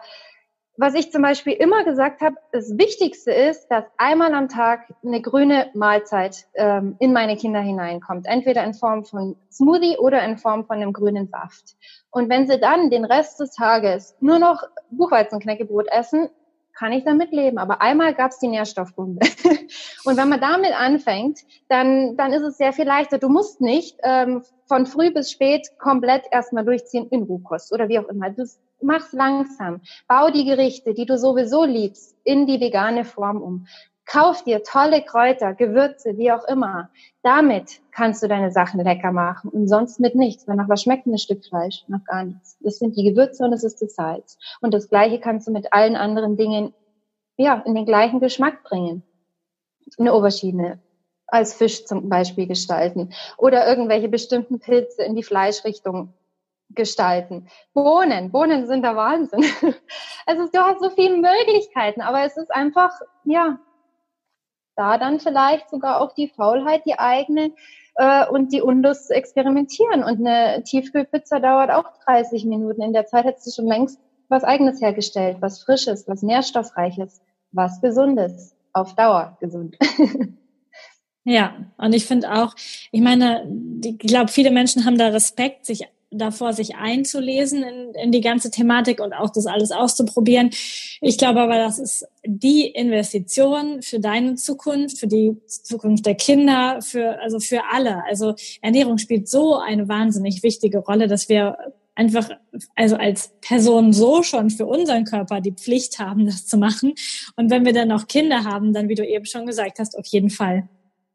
[0.77, 5.21] was ich zum Beispiel immer gesagt habe, das Wichtigste ist, dass einmal am Tag eine
[5.21, 8.27] grüne Mahlzeit ähm, in meine Kinder hineinkommt.
[8.27, 11.75] Entweder in Form von Smoothie oder in Form von einem grünen Saft.
[12.11, 14.61] Und wenn sie dann den Rest des Tages nur noch
[14.91, 16.29] Buchweizenknäckebrot essen,
[16.77, 17.57] kann ich damit leben.
[17.57, 19.25] Aber einmal gab es die Nährstoffbombe.
[20.05, 23.17] und wenn man damit anfängt, dann, dann ist es sehr viel leichter.
[23.17, 27.97] Du musst nicht ähm, von früh bis spät komplett erstmal durchziehen in Rohkost oder wie
[27.97, 28.29] auch immer.
[28.29, 28.45] Du
[28.81, 29.81] mach's langsam.
[30.07, 33.67] Bau die Gerichte, die du sowieso liebst, in die vegane Form um.
[34.05, 36.89] Kauf dir tolle Kräuter, Gewürze, wie auch immer.
[37.23, 40.47] Damit kannst du deine Sachen lecker machen und sonst mit nichts.
[40.47, 41.83] Weil nach was schmeckt ein Stück Fleisch?
[41.87, 42.57] Nach gar nichts.
[42.61, 44.37] Das sind die Gewürze und das ist das Salz.
[44.61, 46.73] Und das Gleiche kannst du mit allen anderen Dingen,
[47.35, 49.03] ja, in den gleichen Geschmack bringen.
[49.97, 50.79] Eine Aubergine
[51.27, 56.13] als Fisch zum Beispiel gestalten oder irgendwelche bestimmten Pilze in die Fleischrichtung
[56.69, 57.47] gestalten.
[57.73, 59.43] Bohnen, Bohnen sind der Wahnsinn.
[60.25, 62.91] Also du hast so viele Möglichkeiten, aber es ist einfach,
[63.23, 63.59] ja,
[64.75, 67.53] da dann vielleicht sogar auch die Faulheit, die eigene
[67.95, 70.03] äh, und die Unlust zu experimentieren.
[70.03, 72.81] Und eine Tiefkühlpizza dauert auch 30 Minuten.
[72.81, 77.79] In der Zeit hättest du schon längst was Eigenes hergestellt, was Frisches, was Nährstoffreiches, was
[77.79, 79.77] Gesundes, auf Dauer gesund.
[81.29, 82.55] Ja, und ich finde auch,
[82.89, 83.45] ich meine,
[83.83, 88.49] ich glaube, viele Menschen haben da Respekt, sich davor, sich einzulesen in, in die ganze
[88.49, 90.51] Thematik und auch das alles auszuprobieren.
[91.01, 96.81] Ich glaube aber, das ist die Investition für deine Zukunft, für die Zukunft der Kinder,
[96.81, 98.03] für, also für alle.
[98.05, 101.57] Also Ernährung spielt so eine wahnsinnig wichtige Rolle, dass wir
[101.97, 102.29] einfach,
[102.75, 106.93] also als Person so schon für unseren Körper die Pflicht haben, das zu machen.
[107.35, 110.05] Und wenn wir dann noch Kinder haben, dann, wie du eben schon gesagt hast, auf
[110.05, 110.69] jeden Fall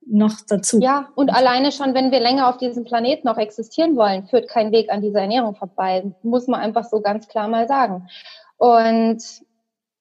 [0.07, 0.81] noch dazu.
[0.81, 4.73] Ja, und alleine schon, wenn wir länger auf diesem Planeten noch existieren wollen, führt kein
[4.73, 6.12] Weg an dieser Ernährung vorbei.
[6.23, 8.09] Muss man einfach so ganz klar mal sagen.
[8.57, 9.23] Und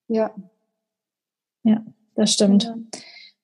[0.07, 0.31] ja.
[1.63, 1.81] Ja,
[2.15, 2.63] das stimmt.
[2.63, 2.75] Ja.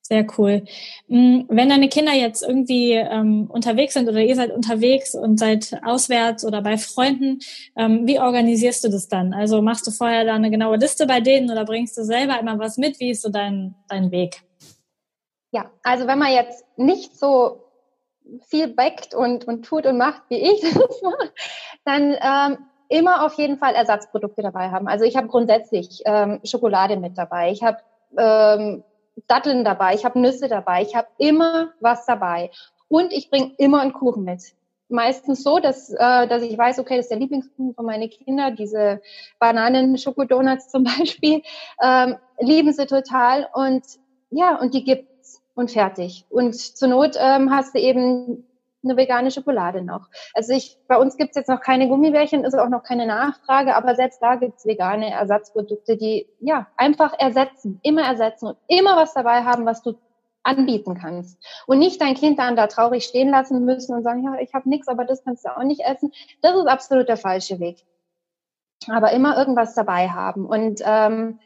[0.08, 0.64] Sehr cool.
[1.10, 5.82] Mm, wenn deine Kinder jetzt irgendwie ähm, unterwegs sind oder ihr seid unterwegs und seid
[5.84, 7.40] auswärts oder bei Freunden,
[7.76, 9.34] ähm, wie organisierst du das dann?
[9.34, 12.58] Also machst du vorher da eine genaue Liste bei denen oder bringst du selber immer
[12.58, 13.02] was mit?
[13.02, 14.47] Wie ist so dein, dein Weg?
[15.58, 17.64] Ja, also wenn man jetzt nicht so
[18.48, 21.32] viel backt und, und tut und macht, wie ich das mache,
[21.84, 22.58] dann ähm,
[22.90, 24.88] immer auf jeden Fall Ersatzprodukte dabei haben.
[24.88, 27.80] Also ich habe grundsätzlich ähm, Schokolade mit dabei, ich habe
[28.16, 28.84] ähm,
[29.28, 32.52] Datteln dabei, ich habe Nüsse dabei, ich habe immer was dabei.
[32.88, 34.54] Und ich bringe immer einen Kuchen mit.
[34.90, 38.56] Meistens so, dass, äh, dass ich weiß, okay, das ist der Lieblingskuchen von meinen Kindern,
[38.56, 39.02] diese
[39.40, 41.42] Bananen-Schokodonuts zum Beispiel,
[41.82, 43.50] ähm, lieben sie total.
[43.56, 43.84] Und
[44.30, 45.17] ja, und die gibt
[45.58, 46.26] und fertig.
[46.30, 48.46] Und zur Not ähm, hast du eben
[48.84, 50.08] eine vegane Schokolade noch.
[50.34, 53.96] Also ich, bei uns gibt's jetzt noch keine Gummibärchen, ist auch noch keine Nachfrage, aber
[53.96, 59.44] selbst da gibt's vegane Ersatzprodukte, die ja einfach ersetzen, immer ersetzen und immer was dabei
[59.44, 59.96] haben, was du
[60.44, 61.44] anbieten kannst.
[61.66, 64.70] Und nicht dein Kind dann da traurig stehen lassen müssen und sagen, ja, ich habe
[64.70, 66.14] nichts, aber das kannst du auch nicht essen.
[66.42, 67.84] Das ist absolut der falsche Weg.
[68.88, 70.46] Aber immer irgendwas dabei haben.
[70.46, 71.40] Und ähm,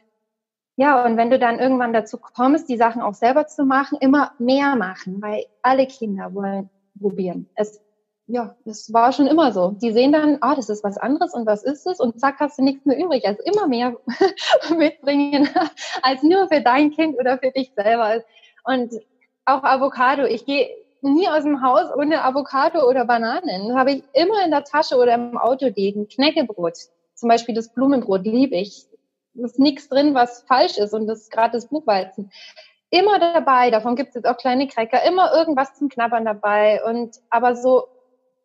[0.76, 4.32] ja, und wenn du dann irgendwann dazu kommst, die Sachen auch selber zu machen, immer
[4.38, 7.48] mehr machen, weil alle Kinder wollen probieren.
[7.54, 7.80] Es,
[8.26, 9.72] ja, das war schon immer so.
[9.72, 12.00] Die sehen dann, ah, das ist was anderes und was ist es?
[12.00, 13.26] Und zack, hast du nichts mehr übrig.
[13.26, 13.96] Also immer mehr
[14.76, 15.48] mitbringen
[16.02, 18.22] als nur für dein Kind oder für dich selber.
[18.64, 18.94] Und
[19.44, 20.24] auch Avocado.
[20.24, 20.70] Ich gehe
[21.02, 23.76] nie aus dem Haus ohne Avocado oder Bananen.
[23.76, 26.08] Habe ich immer in der Tasche oder im Auto liegen.
[26.08, 26.78] Knäckebrot.
[27.14, 28.86] Zum Beispiel das Blumenbrot liebe ich
[29.34, 32.30] ist nichts drin, was falsch ist und das ist gerade das Buchweizen.
[32.90, 37.16] Immer dabei, davon gibt es jetzt auch kleine Cracker, immer irgendwas zum Knabbern dabei und
[37.30, 37.84] aber so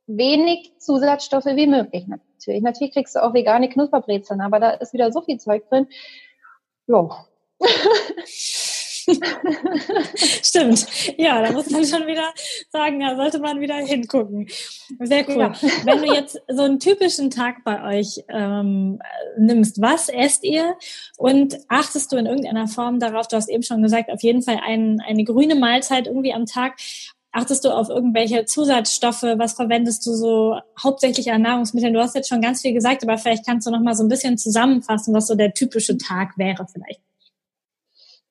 [0.08, 2.64] wenig Zusatzstoffe wie möglich natürlich.
[2.64, 5.88] Natürlich kriegst du auch vegane Knusperbrezeln, aber da ist wieder so viel Zeug drin.
[6.88, 7.12] Jo.
[10.44, 10.86] Stimmt.
[11.18, 12.34] Ja, da muss man schon wieder
[12.72, 14.48] sagen, da sollte man wieder hingucken.
[15.00, 15.38] Sehr cool.
[15.38, 15.54] Ja.
[15.86, 19.00] Wenn du jetzt so einen typischen Tag bei euch ähm,
[19.38, 20.76] nimmst, was esst ihr
[21.18, 24.60] und achtest du in irgendeiner Form darauf, du hast eben schon gesagt, auf jeden Fall
[24.66, 26.78] ein, eine grüne Mahlzeit irgendwie am Tag.
[27.32, 29.24] Achtest du auf irgendwelche Zusatzstoffe?
[29.24, 31.94] Was verwendest du so hauptsächlich an Nahrungsmitteln?
[31.94, 34.10] Du hast jetzt schon ganz viel gesagt, aber vielleicht kannst du noch mal so ein
[34.10, 37.02] bisschen zusammenfassen, was so der typische Tag wäre vielleicht.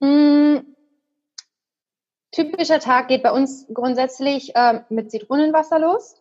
[0.00, 0.58] Mm,
[2.30, 6.16] typischer Tag geht bei uns grundsätzlich äh, mit Zitronenwasser los.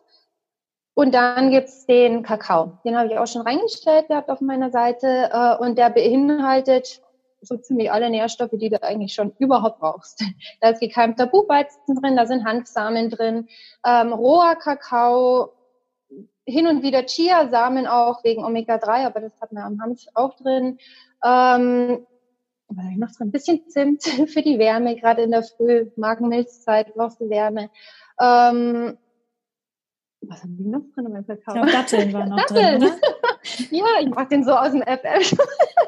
[0.94, 2.78] Und dann gibt's den Kakao.
[2.84, 5.30] Den habe ich auch schon reingestellt gehabt auf meiner Seite.
[5.30, 7.02] Äh, und der beinhaltet
[7.42, 10.24] so ziemlich alle Nährstoffe, die du eigentlich schon überhaupt brauchst.
[10.60, 13.48] Da ist gekeimter Buchweizen drin, da sind Hanfsamen drin,
[13.84, 15.52] ähm, roher Kakao,
[16.46, 20.78] hin und wieder Chiasamen auch wegen Omega-3, aber das hat man am Hanf auch drin.
[21.24, 22.06] Ähm,
[22.70, 23.28] ich noch drin?
[23.28, 27.70] Ein bisschen Zimt für die Wärme, gerade in der Früh, Magenmilchzeit brauchst du Wärme.
[28.20, 28.98] Ähm,
[30.22, 31.54] was haben die noch drin in meinem Kakao?
[31.54, 32.80] Ich glaube, Datteln waren noch Datteln.
[32.80, 32.92] drin,
[33.70, 35.32] ja, ich mach den so aus dem FF.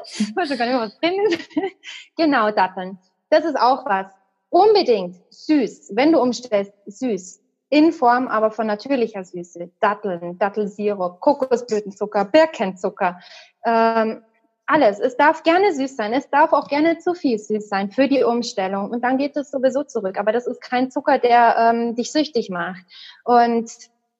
[0.03, 1.49] ich weiß gar nicht, was drin ist.
[2.17, 2.97] genau, Datteln.
[3.29, 4.07] Das ist auch was.
[4.49, 5.91] Unbedingt süß.
[5.93, 7.41] Wenn du umstellst, süß.
[7.71, 9.69] In Form aber von natürlicher Süße.
[9.79, 13.19] Datteln, Dattelsirup, Kokosblütenzucker, Birkenzucker.
[13.63, 14.23] Ähm,
[14.69, 14.99] alles.
[14.99, 16.13] Es darf gerne süß sein.
[16.13, 18.91] Es darf auch gerne zu viel süß sein für die Umstellung.
[18.91, 20.19] Und dann geht es sowieso zurück.
[20.19, 22.85] Aber das ist kein Zucker, der ähm, dich süchtig macht.
[23.23, 23.71] Und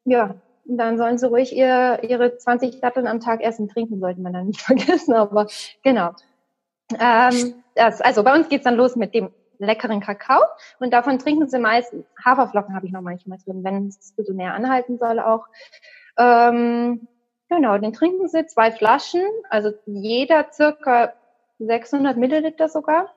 [0.06, 0.36] ja,
[0.66, 3.70] dann sollen sie ruhig ihr, ihre 20 Datteln am Tag essen.
[3.70, 5.48] Trinken sollte man dann nicht vergessen, aber
[5.84, 6.12] genau.
[7.00, 10.42] Ähm, das, also bei uns geht's dann los mit dem leckeren Kakao
[10.80, 14.54] und davon trinken sie meist, Haferflocken habe ich noch manchmal drin, wenn es so näher
[14.54, 15.46] anhalten soll auch.
[16.18, 17.08] Ähm,
[17.50, 21.14] genau, den trinken sie zwei Flaschen, also jeder circa
[21.60, 23.14] 600 Milliliter sogar.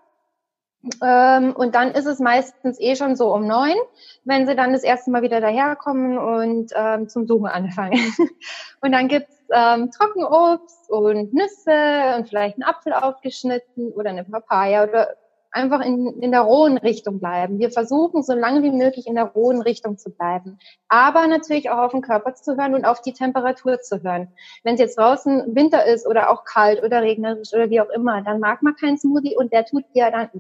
[1.01, 3.77] Ähm, und dann ist es meistens eh schon so um neun,
[4.25, 8.01] wenn sie dann das erste Mal wieder daherkommen und ähm, zum Suchen anfangen.
[8.81, 14.83] und dann gibt's ähm, Trockenobst und Nüsse und vielleicht einen Apfel aufgeschnitten oder eine Papaya
[14.83, 15.15] oder
[15.53, 17.59] einfach in, in der rohen Richtung bleiben.
[17.59, 20.59] Wir versuchen, so lange wie möglich in der rohen Richtung zu bleiben.
[20.89, 24.29] Aber natürlich auch auf den Körper zu hören und auf die Temperatur zu hören.
[24.65, 28.23] Wenn es jetzt draußen Winter ist oder auch kalt oder regnerisch oder wie auch immer,
[28.23, 30.31] dann mag man keinen Smoothie und der tut dir dann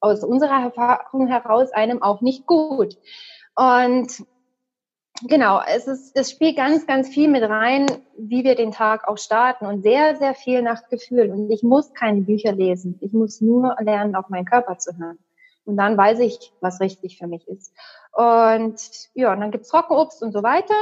[0.00, 2.96] aus unserer Erfahrung heraus einem auch nicht gut.
[3.54, 4.24] Und
[5.28, 9.18] genau, es ist, es spielt ganz, ganz viel mit rein, wie wir den Tag auch
[9.18, 11.30] starten und sehr, sehr viel nach Gefühl.
[11.30, 12.98] Und ich muss keine Bücher lesen.
[13.00, 15.18] Ich muss nur lernen, auf meinen Körper zu hören.
[15.64, 17.72] Und dann weiß ich, was richtig für mich ist.
[18.12, 18.80] Und
[19.14, 20.74] ja, und dann gibt's Trockenobst und so weiter.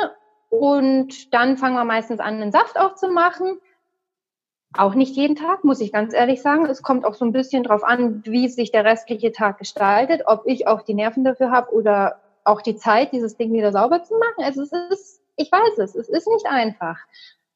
[0.50, 3.58] Und dann fangen wir meistens an, einen Saft aufzumachen.
[4.76, 6.66] Auch nicht jeden Tag, muss ich ganz ehrlich sagen.
[6.66, 10.42] Es kommt auch so ein bisschen drauf an, wie sich der restliche Tag gestaltet, ob
[10.46, 14.14] ich auch die Nerven dafür habe oder auch die Zeit, dieses Ding wieder sauber zu
[14.14, 14.44] machen.
[14.44, 16.98] Also es ist, ich weiß es, es ist nicht einfach.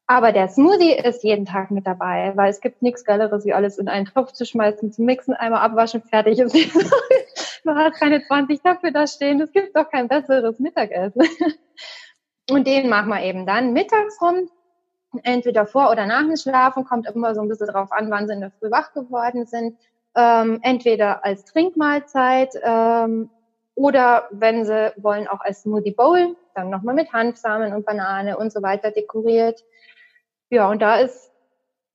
[0.05, 3.77] Aber der Smoothie ist jeden Tag mit dabei, weil es gibt nichts Geileres, wie alles
[3.77, 6.55] in einen Topf zu schmeißen, zu mixen, einmal abwaschen, fertig ist.
[7.63, 9.39] Man hat keine 20 Töpfe da stehen.
[9.39, 11.23] Es gibt doch kein besseres Mittagessen.
[12.49, 14.49] Und den machen wir eben dann mittags rum
[15.21, 18.33] entweder vor oder nach dem Schlafen, kommt immer so ein bisschen drauf an, wann sie
[18.33, 19.77] in der Früh wach geworden sind.
[20.15, 23.29] Ähm, entweder als Trinkmahlzeit ähm,
[23.75, 28.51] oder wenn sie wollen auch als Smoothie Bowl, dann nochmal mit Hanfsamen und Banane und
[28.51, 29.63] so weiter dekoriert.
[30.49, 31.31] Ja, und da ist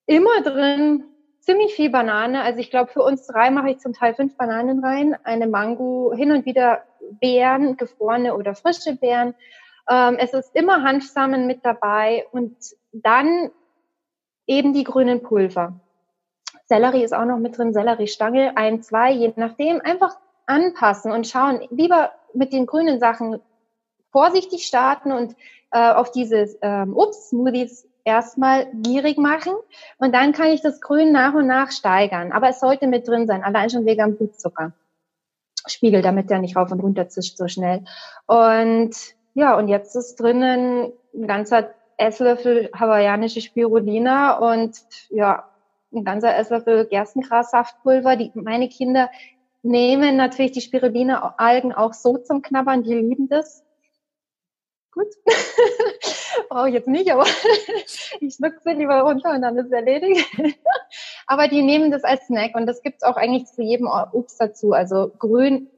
[0.06, 1.04] immer drin
[1.40, 2.42] ziemlich viel Banane.
[2.42, 6.12] Also ich glaube, für uns drei mache ich zum Teil fünf Bananen rein, eine Mango,
[6.14, 6.82] hin und wieder
[7.20, 9.34] Beeren, gefrorene oder frische Beeren.
[9.88, 12.56] Ähm, es ist immer Hanfsamen mit dabei und
[12.92, 13.50] dann
[14.46, 15.80] eben die grünen Pulver.
[16.66, 19.80] Sellerie ist auch noch mit drin, Selleriestange, ein, zwei, je nachdem.
[19.80, 23.40] Einfach anpassen und schauen, lieber mit den grünen Sachen
[24.10, 25.36] vorsichtig starten und
[25.70, 29.52] äh, auf diese ähm, Obst-Smoothies erstmal gierig machen
[29.98, 32.32] und dann kann ich das Grün nach und nach steigern.
[32.32, 34.72] Aber es sollte mit drin sein, allein schon wegen Blutzucker.
[35.66, 37.84] Spiegel, damit der nicht rauf und runter zischt so schnell.
[38.26, 38.92] Und
[39.34, 44.78] ja, und jetzt ist drinnen ein ganzer Esslöffel hawaiianische Spirulina und
[45.10, 45.48] ja,
[45.92, 48.16] ein ganzer Esslöffel Gerstengrassaftpulver.
[48.16, 49.10] Die, meine Kinder
[49.62, 53.64] nehmen natürlich die Spirulina-Algen auch so zum Knabbern, die lieben das.
[54.92, 55.08] Gut.
[56.48, 57.26] Brauche ich jetzt nicht, aber
[58.20, 60.26] ich schluck sie lieber runter und dann ist es erledigt.
[61.26, 64.72] aber die nehmen das als Snack und das gibt's auch eigentlich zu jedem Obst dazu.
[64.72, 65.68] Also grün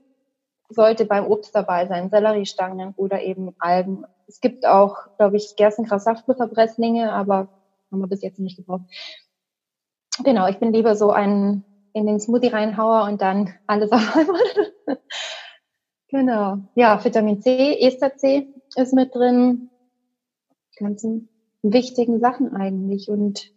[0.69, 7.13] sollte beim Obst dabei sein, Selleriestangen oder eben Algen es gibt auch, glaube ich, Gerstengras-Saftpulverpresslinge,
[7.13, 7.49] aber
[7.91, 8.85] haben wir bis jetzt nicht gebraucht.
[10.23, 15.03] Genau, ich bin lieber so ein in den Smoothie reinhaue und dann alles auf einmal.
[16.09, 16.59] genau.
[16.75, 19.71] Ja, Vitamin C, Ester C ist mit drin.
[20.79, 21.29] Die ganzen
[21.63, 23.09] wichtigen Sachen eigentlich.
[23.09, 23.53] Und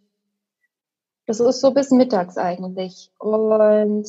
[1.26, 3.12] das ist so bis mittags eigentlich.
[3.18, 4.08] Und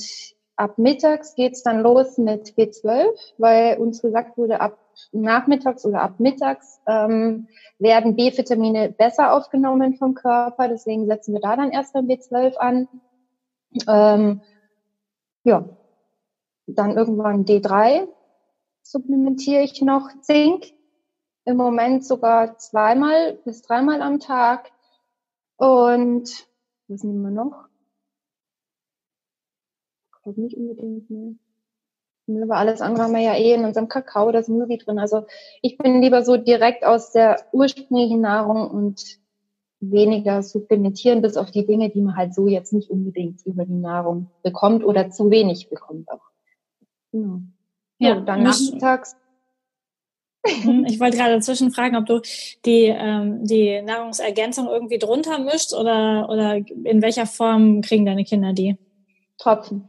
[0.57, 3.07] ab mittags geht's dann los mit B12,
[3.39, 4.79] weil uns gesagt wurde, ab
[5.13, 10.69] nachmittags oder ab mittags ähm, werden B-Vitamine besser aufgenommen vom Körper.
[10.69, 12.89] Deswegen setzen wir da dann erst beim B12 an.
[13.89, 14.41] Ähm,
[15.45, 15.69] ja,
[16.67, 18.09] dann irgendwann D3
[18.83, 20.73] supplementiere ich noch Zink.
[21.47, 24.71] Im Moment sogar zweimal bis dreimal am Tag.
[25.57, 26.47] Und
[26.89, 27.69] was nehmen wir noch?
[30.17, 31.35] Ich glaube nicht unbedingt mehr.
[32.45, 34.99] Aber alles andere haben wir ja eh in unserem Kakao, das Smoothie drin.
[34.99, 35.27] Also
[35.61, 39.19] ich bin lieber so direkt aus der ursprünglichen Nahrung und
[39.91, 43.73] weniger supplementieren, bis auf die Dinge, die man halt so jetzt nicht unbedingt über die
[43.73, 46.31] Nahrung bekommt oder zu wenig bekommt auch.
[47.13, 47.41] Genau.
[47.99, 49.17] Ja, so, dann nachmittags.
[50.47, 52.21] Hm, ich wollte gerade dazwischen fragen, ob du
[52.65, 58.53] die, ähm, die Nahrungsergänzung irgendwie drunter mischt oder, oder in welcher Form kriegen deine Kinder
[58.53, 58.77] die?
[59.39, 59.89] Tropfen.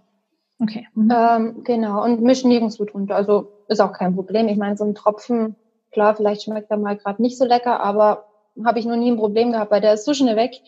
[0.60, 0.88] Okay.
[0.94, 1.12] Mhm.
[1.14, 3.16] Ähm, genau, und mischen nirgendwo drunter.
[3.16, 4.48] Also ist auch kein Problem.
[4.48, 5.56] Ich meine, so ein Tropfen,
[5.92, 8.26] klar, vielleicht schmeckt er mal gerade nicht so lecker, aber
[8.64, 10.62] habe ich noch nie ein Problem gehabt, weil der ist so schnell weg.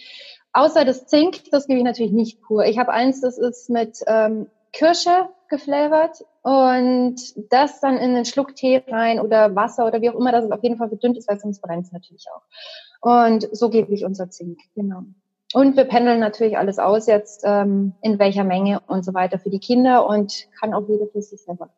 [0.54, 2.66] Außer das Zink, das gebe ich natürlich nicht pur.
[2.66, 7.16] Ich habe eins, das ist mit ähm, Kirsche geflavert und
[7.52, 10.52] das dann in einen Schluck Tee rein oder Wasser oder wie auch immer, dass es
[10.52, 12.42] auf jeden Fall verdünnt ist, weil sonst brennt es natürlich auch.
[13.02, 15.04] Und so gebe ich unser Zink, genau.
[15.54, 19.50] Und wir pendeln natürlich alles aus jetzt, ähm, in welcher Menge und so weiter für
[19.50, 21.70] die Kinder und kann auch jeder für sich selber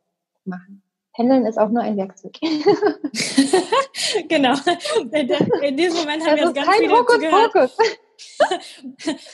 [0.46, 0.82] machen.
[1.20, 2.32] Pendeln ist auch nur ein Werkzeug.
[4.30, 4.54] genau.
[5.62, 7.52] In diesem Moment haben das wir jetzt ganz kein viele Hokus gehört.
[7.52, 7.78] Pokus.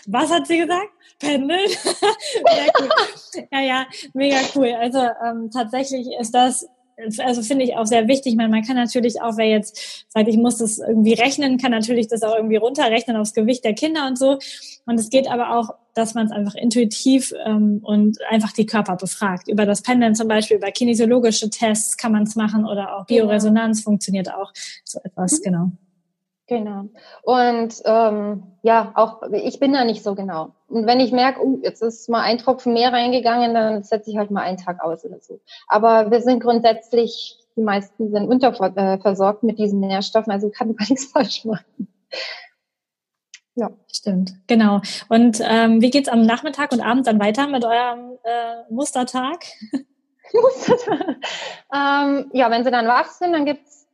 [0.07, 0.89] Was hat sie gesagt?
[1.19, 1.69] Pendeln?
[3.51, 4.73] Ja, ja, mega cool.
[4.79, 6.67] Also ähm, tatsächlich ist das
[7.19, 8.35] also finde ich auch sehr wichtig.
[8.35, 12.07] Man, man kann natürlich auch, wer jetzt sagt, ich muss das irgendwie rechnen, kann natürlich
[12.07, 14.39] das auch irgendwie runterrechnen aufs Gewicht der Kinder und so.
[14.85, 18.95] Und es geht aber auch, dass man es einfach intuitiv ähm, und einfach die Körper
[18.95, 19.47] befragt.
[19.47, 23.05] Über das Pendeln zum Beispiel, über kinesiologische Tests kann man es machen oder auch.
[23.05, 23.91] Bioresonanz genau.
[23.91, 24.51] funktioniert auch
[24.83, 25.43] so etwas, mhm.
[25.43, 25.71] genau.
[26.47, 26.89] Genau.
[27.23, 30.53] Und ähm, ja, auch ich bin da nicht so genau.
[30.67, 34.17] Und wenn ich merke, uh, jetzt ist mal ein Tropfen mehr reingegangen, dann setze ich
[34.17, 35.39] halt mal einen Tag aus oder so.
[35.67, 41.05] Aber wir sind grundsätzlich, die meisten sind unterversorgt mit diesen Nährstoffen, also kann man nichts
[41.05, 41.87] falsch machen.
[43.55, 43.71] Ja.
[43.91, 44.81] Stimmt, genau.
[45.07, 49.45] Und ähm, wie geht's am Nachmittag und Abend dann weiter mit eurem äh, Mustertag?
[50.33, 51.15] Mustertag.
[51.73, 53.84] ähm, ja, wenn sie dann wach sind, dann gibt's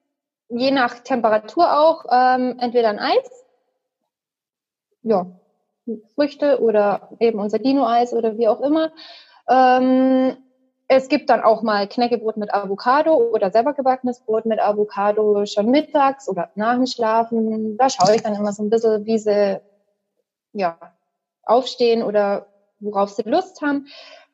[0.52, 3.46] je nach Temperatur auch ähm, entweder ein Eis,
[5.04, 5.28] ja,
[6.16, 8.92] Früchte oder eben unser Dino-Eis oder wie auch immer.
[9.50, 10.38] Ähm,
[10.88, 15.72] es gibt dann auch mal Knäckebrot mit Avocado oder selber gebackenes Brot mit Avocado schon
[15.72, 17.78] mittags oder nach dem Schlafen.
[17.78, 19.62] Da schaue ich dann immer so ein bisschen, wie sie
[20.54, 20.78] ja,
[21.44, 22.48] aufstehen oder
[22.80, 23.88] worauf sie Lust haben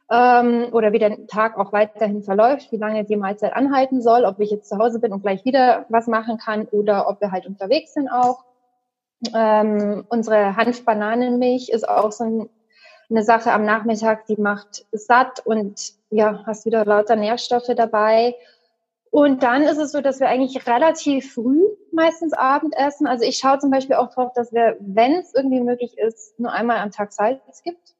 [0.10, 4.39] ähm, oder wie der Tag auch weiterhin verläuft, wie lange die Mahlzeit anhalten soll, ob
[4.39, 7.46] ich jetzt zu Hause bin und gleich wieder was machen kann oder ob wir halt
[7.46, 8.46] unterwegs sind auch.
[9.34, 12.50] Ähm, unsere Hanfbananenmilch ist auch so ein,
[13.10, 18.36] eine Sache am Nachmittag, die macht satt und ja, hast wieder lauter Nährstoffe dabei.
[19.10, 23.08] Und dann ist es so, dass wir eigentlich relativ früh meistens Abend essen.
[23.08, 26.52] Also ich schaue zum Beispiel auch drauf, dass wir, wenn es irgendwie möglich ist, nur
[26.52, 27.97] einmal am Tag Salz gibt.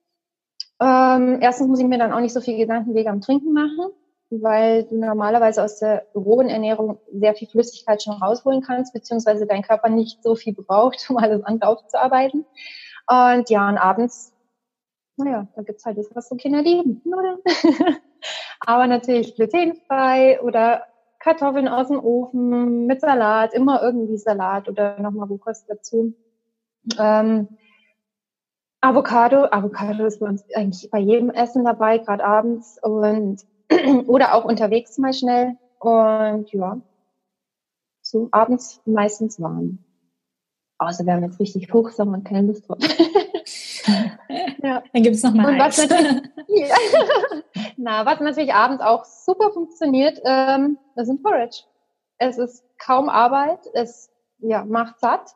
[0.80, 3.92] Ähm, erstens muss ich mir dann auch nicht so viel Gedanken wegen am Trinken machen,
[4.30, 9.64] weil du normalerweise aus der rohen Ernährung sehr viel Flüssigkeit schon rausholen kannst, beziehungsweise dein
[9.64, 12.46] Körper nicht so viel braucht, um alles andere aufzuarbeiten.
[13.10, 14.34] Und ja, und abends,
[15.16, 17.02] naja, da gibt's halt das, was so Kinder lieben.
[18.60, 20.84] Aber natürlich glutenfrei oder
[21.20, 26.14] Kartoffeln aus dem Ofen mit Salat, immer irgendwie Salat oder nochmal Rohkost dazu.
[27.00, 27.48] Ähm,
[28.88, 33.42] Avocado, Avocado ist bei uns eigentlich bei jedem Essen dabei, gerade abends und
[34.08, 36.80] oder auch unterwegs mal schnell und ja,
[38.02, 39.80] so abends meistens warm.
[40.78, 42.78] Außer wir haben jetzt richtig Hochsommer und keine Lust drauf.
[44.64, 44.82] ja.
[44.94, 46.76] Dann gibt es noch mal was natürlich, ja.
[47.76, 51.64] Na, was natürlich abends auch super funktioniert, ähm, das ist ein Porridge.
[52.20, 55.36] Es ist kaum Arbeit, es ja, macht satt,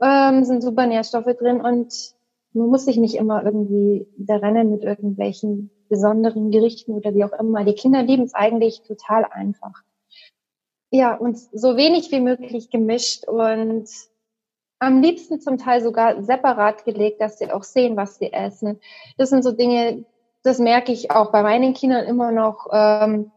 [0.00, 2.16] ähm, sind super Nährstoffe drin und
[2.52, 7.32] man muss sich nicht immer irgendwie da rennen mit irgendwelchen besonderen Gerichten oder wie auch
[7.38, 7.64] immer.
[7.64, 9.82] Die Kinder lieben es eigentlich total einfach.
[10.90, 13.88] Ja, und so wenig wie möglich gemischt und
[14.78, 18.80] am liebsten zum Teil sogar separat gelegt, dass sie auch sehen, was sie essen.
[19.16, 20.04] Das sind so Dinge,
[20.42, 22.68] das merke ich auch bei meinen Kindern immer noch.
[22.72, 23.32] Ähm,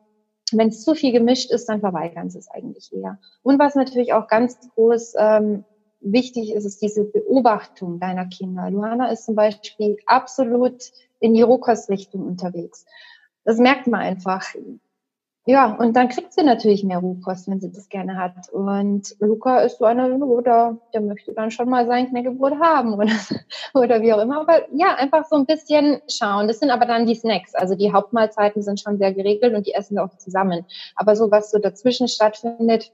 [0.54, 3.20] wenn es zu viel gemischt ist, dann verweigern sie es eigentlich eher.
[3.42, 5.66] Und was natürlich auch ganz groß ähm,
[6.02, 8.70] wichtig ist, ist diese Beobachtung deiner Kinder.
[8.70, 12.86] Luana ist zum Beispiel absolut in die Rohkostrichtung unterwegs.
[13.44, 14.46] Das merkt man einfach.
[15.48, 18.50] Ja, und dann kriegt sie natürlich mehr Rohkost, wenn sie das gerne hat.
[18.52, 23.12] Und Luca ist so einer, oder der möchte dann schon mal sein Knäckebrot haben oder,
[23.74, 24.42] oder wie auch immer.
[24.42, 26.48] Aber ja, einfach so ein bisschen schauen.
[26.48, 27.56] Das sind aber dann die Snacks.
[27.56, 30.64] Also die Hauptmahlzeiten sind schon sehr geregelt und die essen wir auch zusammen.
[30.96, 32.92] Aber so was so dazwischen stattfindet,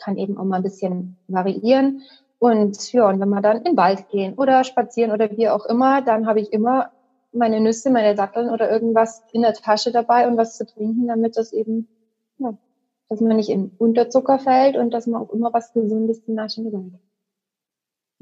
[0.00, 2.02] kann eben auch mal ein bisschen variieren.
[2.38, 5.66] Und ja, und wenn wir dann in den Wald gehen oder spazieren oder wie auch
[5.66, 6.90] immer, dann habe ich immer
[7.32, 11.36] meine Nüsse, meine Datteln oder irgendwas in der Tasche dabei und was zu trinken, damit
[11.36, 11.86] das eben,
[12.38, 12.54] ja,
[13.08, 16.64] dass man nicht in Unterzucker fällt und dass man auch immer was Gesundes zu naschen
[16.64, 17.09] dabei hat.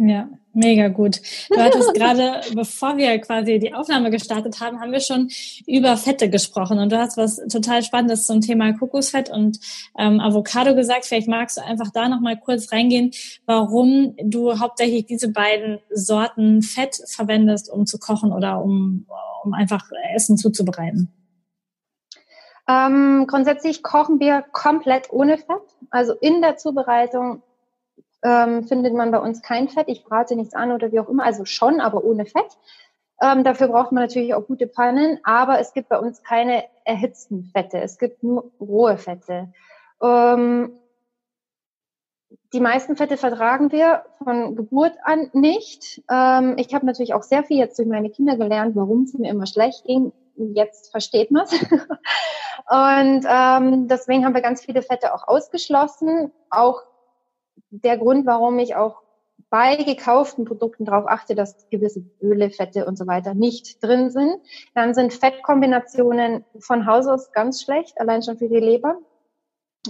[0.00, 1.20] Ja, mega gut.
[1.50, 5.28] Du hattest gerade, bevor wir quasi die Aufnahme gestartet haben, haben wir schon
[5.66, 9.58] über Fette gesprochen und du hast was total Spannendes zum Thema Kokosfett und
[9.98, 11.04] ähm, Avocado gesagt.
[11.04, 13.10] Vielleicht magst du einfach da noch mal kurz reingehen,
[13.44, 19.06] warum du hauptsächlich diese beiden Sorten Fett verwendest, um zu kochen oder um,
[19.42, 21.12] um einfach Essen zuzubereiten.
[22.68, 25.62] Ähm, grundsätzlich kochen wir komplett ohne Fett.
[25.90, 27.42] Also in der Zubereitung
[28.22, 29.88] ähm, findet man bei uns kein Fett.
[29.88, 31.24] Ich brate nichts an oder wie auch immer.
[31.24, 32.58] Also schon, aber ohne Fett.
[33.20, 37.50] Ähm, dafür braucht man natürlich auch gute Pannen, aber es gibt bei uns keine erhitzten
[37.52, 37.80] Fette.
[37.80, 39.52] Es gibt nur rohe Fette.
[40.02, 40.78] Ähm,
[42.52, 46.02] die meisten Fette vertragen wir von Geburt an nicht.
[46.10, 49.30] Ähm, ich habe natürlich auch sehr viel jetzt durch meine Kinder gelernt, warum es mir
[49.30, 50.12] immer schlecht ging.
[50.36, 51.52] Jetzt versteht man es.
[52.70, 56.30] Und ähm, deswegen haben wir ganz viele Fette auch ausgeschlossen.
[56.50, 56.82] Auch
[57.70, 59.02] der Grund, warum ich auch
[59.50, 64.40] bei gekauften Produkten darauf achte, dass gewisse Öle, Fette und so weiter nicht drin sind.
[64.74, 68.98] Dann sind Fettkombinationen von Haus aus ganz schlecht, allein schon für die Leber.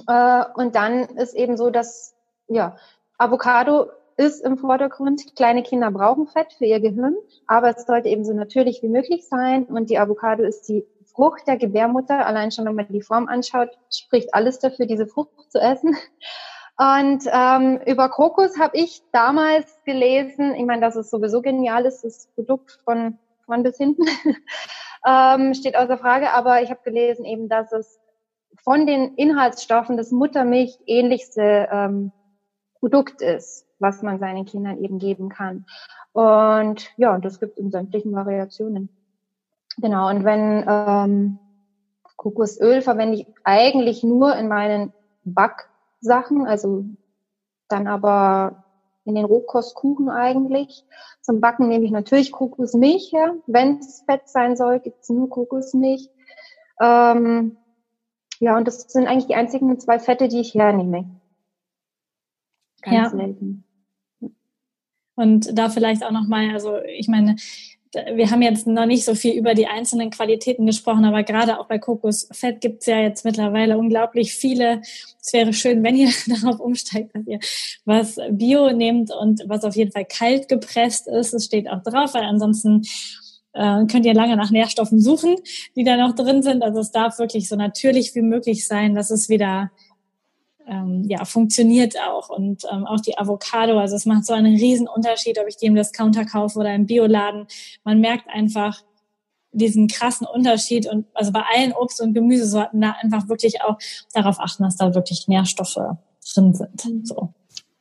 [0.07, 2.15] Äh, und dann ist eben so, dass
[2.47, 2.77] ja
[3.17, 5.37] Avocado ist im Vordergrund.
[5.37, 7.17] Kleine Kinder brauchen Fett für ihr Gehirn,
[7.47, 9.65] aber es sollte eben so natürlich wie möglich sein.
[9.65, 12.27] Und die Avocado ist die Frucht der Gebärmutter.
[12.27, 15.97] Allein schon, wenn man die Form anschaut, spricht alles dafür, diese Frucht zu essen.
[16.79, 22.05] Und ähm, über Kokos habe ich damals gelesen, ich meine, dass es sowieso genial ist,
[22.05, 24.05] das Produkt von vorn bis hinten,
[25.07, 27.99] ähm, steht außer Frage, aber ich habe gelesen eben, dass es
[28.63, 32.13] von den Inhaltsstoffen das Muttermilch ähnlichste ähm,
[32.79, 35.67] Produkt ist, was man seinen Kindern eben geben kann.
[36.13, 38.89] Und ja, und das gibt in sämtlichen Variationen.
[39.79, 41.39] Genau, und wenn ähm,
[42.17, 44.93] Kokosöl verwende ich eigentlich nur in meinen
[45.25, 45.68] Back
[46.01, 46.85] Sachen, also
[47.69, 48.65] dann aber
[49.05, 50.85] in den Rohkostkuchen eigentlich.
[51.23, 53.35] Zum Backen nehme ich natürlich Kokosmilch her.
[53.47, 56.11] Wenn es Fett sein soll, gibt es nur Kokosmilch.
[56.81, 57.57] Ähm,
[58.39, 61.21] ja, und das sind eigentlich die einzigen zwei Fette, die ich hernehme.
[62.83, 63.19] Ganz ja.
[63.19, 63.65] selten.
[65.17, 67.37] Und da vielleicht auch nochmal, also ich meine,
[67.93, 71.67] wir haben jetzt noch nicht so viel über die einzelnen Qualitäten gesprochen, aber gerade auch
[71.67, 74.83] bei Kokosfett gibt es ja jetzt mittlerweile unglaublich viele.
[75.21, 77.39] Es wäre schön, wenn ihr darauf umsteigt, dass ihr
[77.85, 81.33] was Bio nehmt und was auf jeden Fall kalt gepresst ist.
[81.33, 82.83] Es steht auch drauf, weil ansonsten
[83.55, 85.37] äh, könnt ihr lange nach Nährstoffen suchen,
[85.75, 86.63] die da noch drin sind.
[86.63, 89.71] Also es darf wirklich so natürlich wie möglich sein, dass es wieder
[90.69, 92.29] ähm, ja, funktioniert auch.
[92.29, 95.67] Und ähm, auch die Avocado, also es macht so einen riesen Unterschied, ob ich die
[95.67, 97.47] im Discounter kaufe oder im Bioladen.
[97.85, 98.83] Man merkt einfach
[99.53, 103.79] diesen krassen Unterschied und also bei allen Obst- und Gemüsesorten da einfach wirklich auch
[104.13, 105.79] darauf achten, dass da wirklich Nährstoffe
[106.35, 106.85] drin sind.
[106.85, 107.05] Mhm.
[107.05, 107.31] So.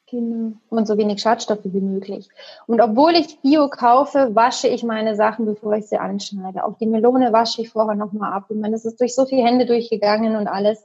[0.10, 0.54] Genau.
[0.70, 2.30] Und so wenig Schadstoffe wie möglich.
[2.66, 6.64] Und obwohl ich Bio kaufe, wasche ich meine Sachen, bevor ich sie anschneide.
[6.64, 8.46] Auch die Melone wasche ich vorher nochmal ab.
[8.50, 10.82] Ich meine, es ist durch so viele Hände durchgegangen und alles.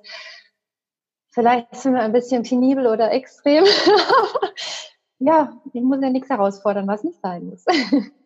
[1.32, 3.64] Vielleicht sind wir ein bisschen penibel oder extrem.
[5.18, 7.64] ja, ich muss ja nichts herausfordern, was nicht sein muss.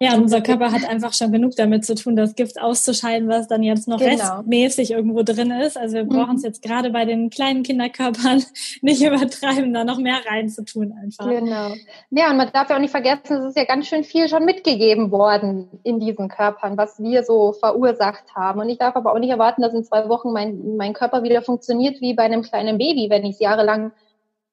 [0.00, 3.62] Ja, unser Körper hat einfach schon genug damit zu tun, das Gift auszuscheiden, was dann
[3.62, 4.38] jetzt noch genau.
[4.38, 5.78] restmäßig irgendwo drin ist.
[5.78, 6.48] Also wir brauchen es mhm.
[6.48, 8.42] jetzt gerade bei den kleinen Kinderkörpern
[8.82, 11.28] nicht übertreiben, da noch mehr reinzutun einfach.
[11.28, 11.74] Genau.
[12.10, 14.44] Ja, und man darf ja auch nicht vergessen, es ist ja ganz schön viel schon
[14.44, 18.60] mitgegeben worden in diesen Körpern, was wir so verursacht haben.
[18.60, 21.42] Und ich darf aber auch nicht erwarten, dass in zwei Wochen mein, mein Körper wieder
[21.42, 23.92] funktioniert wie bei einem kleinen Baby, wenn ich es jahrelang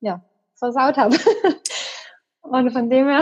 [0.01, 0.21] ja,
[0.53, 1.17] versaut habe.
[2.41, 3.21] und von dem her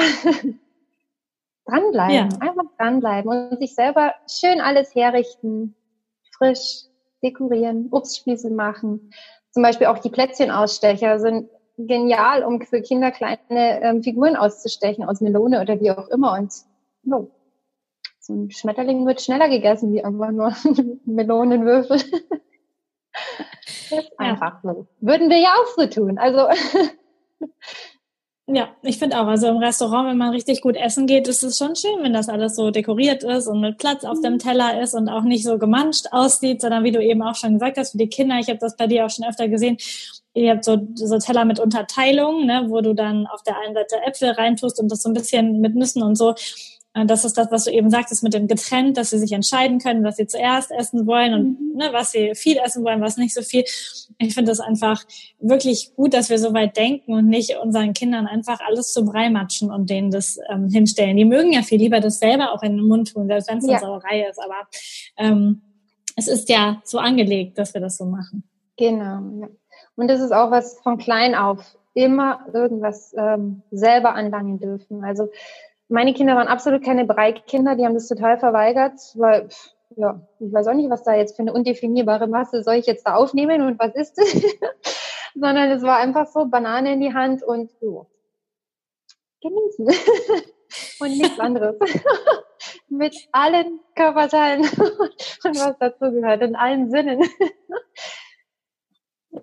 [1.69, 2.37] dranbleiben, ja.
[2.39, 5.75] einfach dranbleiben und sich selber schön alles herrichten,
[6.37, 6.85] frisch
[7.23, 9.11] dekorieren, Obstspieße machen.
[9.51, 15.21] Zum Beispiel auch die Plätzchenausstecher sind genial, um für Kinder kleine ähm, Figuren auszustechen aus
[15.21, 16.33] Melone oder wie auch immer.
[16.33, 16.53] Und
[17.03, 17.31] no,
[18.19, 20.53] So ein Schmetterling wird schneller gegessen wie einfach nur
[21.05, 21.97] Melonenwürfel.
[23.91, 24.87] ist einfach so.
[24.99, 26.17] Würden wir ja auch so tun.
[26.17, 26.47] Also
[28.51, 29.27] Ja, ich finde auch.
[29.27, 32.29] Also im Restaurant, wenn man richtig gut essen geht, ist es schon schön, wenn das
[32.29, 35.59] alles so dekoriert ist und mit Platz auf dem Teller ist und auch nicht so
[35.59, 38.57] gemanscht aussieht, sondern wie du eben auch schon gesagt hast, für die Kinder, ich habe
[38.57, 39.77] das bei dir auch schon öfter gesehen,
[40.33, 43.97] ihr habt so, so Teller mit Unterteilung, ne, wo du dann auf der einen Seite
[44.03, 46.33] Äpfel reintust und das so ein bisschen mit Nüssen und so
[47.05, 50.03] das ist das, was du eben sagtest mit dem Getrennt, dass sie sich entscheiden können,
[50.03, 51.77] was sie zuerst essen wollen und mhm.
[51.77, 53.63] ne, was sie viel essen wollen, was nicht so viel.
[54.17, 55.03] Ich finde das einfach
[55.39, 59.29] wirklich gut, dass wir so weit denken und nicht unseren Kindern einfach alles zu Brei
[59.29, 61.17] matschen und denen das ähm, hinstellen.
[61.17, 63.65] Die mögen ja viel lieber das selber auch in den Mund tun, selbst wenn es
[63.65, 63.71] ja.
[63.71, 64.39] eine Sauerei ist.
[64.39, 64.67] Aber
[65.17, 65.61] ähm,
[66.15, 68.43] es ist ja so angelegt, dass wir das so machen.
[68.77, 69.21] Genau.
[69.41, 69.47] Ja.
[69.95, 75.03] Und das ist auch was von klein auf immer irgendwas ähm, selber anlangen dürfen.
[75.03, 75.29] Also
[75.89, 79.49] meine Kinder waren absolut keine Breitkinder, die haben das total verweigert, weil,
[79.95, 83.05] ja, ich weiß auch nicht, was da jetzt für eine undefinierbare Masse soll ich jetzt
[83.05, 84.33] da aufnehmen und was ist es?
[85.33, 88.07] Sondern es war einfach so, Banane in die Hand und so,
[89.41, 89.87] genießen.
[90.99, 91.75] und nichts anderes.
[92.89, 97.23] Mit allen Körperteilen und was dazu gehört, in allen Sinnen.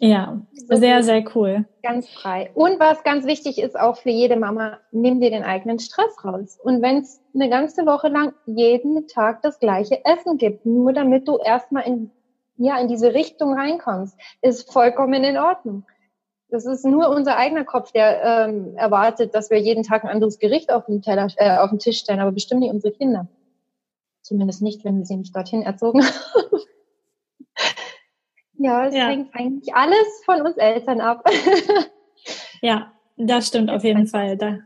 [0.01, 1.65] Ja, sehr, sehr cool.
[1.83, 2.51] Ganz frei.
[2.55, 6.59] Und was ganz wichtig ist auch für jede Mama, nimm dir den eigenen Stress raus.
[6.63, 11.29] Und wenn es eine ganze Woche lang jeden Tag das gleiche Essen gibt, nur damit
[11.29, 12.11] du erstmal in,
[12.57, 15.85] ja, in diese Richtung reinkommst, ist vollkommen in Ordnung.
[16.49, 20.39] Das ist nur unser eigener Kopf, der ähm, erwartet, dass wir jeden Tag ein anderes
[20.39, 23.27] Gericht auf den, Teller, äh, auf den Tisch stellen, aber bestimmt nicht unsere Kinder.
[24.23, 26.63] Zumindest nicht, wenn wir sie nicht dorthin erzogen haben.
[28.59, 29.09] Ja, es ja.
[29.09, 31.25] hängt eigentlich alles von uns Eltern ab.
[32.63, 34.37] ja, das stimmt auf jeden Fall.
[34.37, 34.59] Da,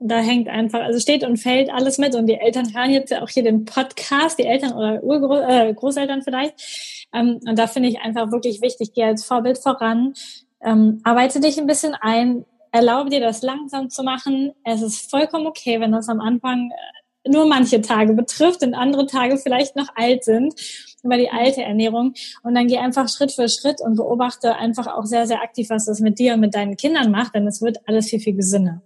[0.00, 3.22] da hängt einfach, also steht und fällt alles mit und die Eltern hören jetzt ja
[3.22, 7.08] auch hier den Podcast, die Eltern oder Urgro äh, Großeltern vielleicht.
[7.12, 10.14] Ähm, und da finde ich einfach wirklich wichtig, geh als Vorbild voran,
[10.62, 14.52] ähm, arbeite dich ein bisschen ein, erlaube dir das langsam zu machen.
[14.64, 19.06] Es ist vollkommen okay, wenn das am Anfang äh, nur manche Tage betrifft und andere
[19.06, 20.54] Tage vielleicht noch alt sind
[21.02, 25.04] über die alte Ernährung und dann geh einfach Schritt für Schritt und beobachte einfach auch
[25.04, 27.78] sehr, sehr aktiv, was das mit dir und mit deinen Kindern macht, denn es wird
[27.86, 28.82] alles viel, viel gesünder.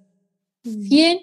[0.64, 0.82] Mhm.
[0.82, 1.18] Vielen,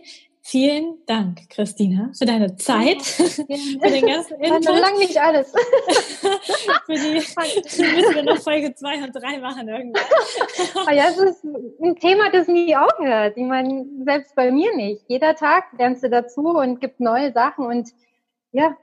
[0.50, 4.66] Vielen Dank, Christina, für deine Zeit, für den ganzen Input.
[4.66, 5.52] Noch lange nicht alles.
[6.88, 10.02] für die müssen wir noch Folge zwei und drei machen irgendwann.
[10.82, 13.38] Aber ja, es ist ein Thema, das nie aufhört.
[13.38, 15.04] Ich meine, selbst bei mir nicht.
[15.08, 17.92] Jeder Tag lernst du dazu und gibt neue Sachen und
[18.52, 18.76] ja,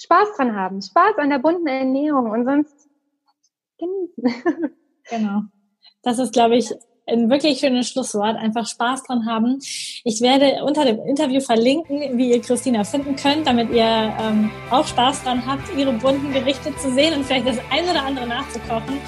[0.00, 2.88] Spaß dran haben, Spaß an der bunten Ernährung und sonst
[3.76, 4.74] genießen.
[5.10, 5.42] Genau.
[6.02, 6.72] Das ist, glaube ich,
[7.08, 8.36] ein wirklich schönes Schlusswort.
[8.36, 9.58] Einfach Spaß dran haben.
[10.04, 14.86] Ich werde unter dem Interview verlinken, wie ihr Christina finden könnt, damit ihr ähm, auch
[14.86, 18.98] Spaß dran habt, ihre bunten Gerichte zu sehen und vielleicht das ein oder andere nachzukochen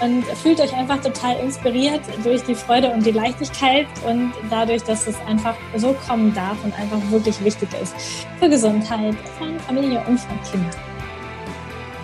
[0.00, 5.06] und fühlt euch einfach total inspiriert durch die Freude und die Leichtigkeit und dadurch, dass
[5.06, 7.94] es einfach so kommen darf und einfach wirklich wichtig ist
[8.38, 10.70] für Gesundheit von Familie und von Kindern.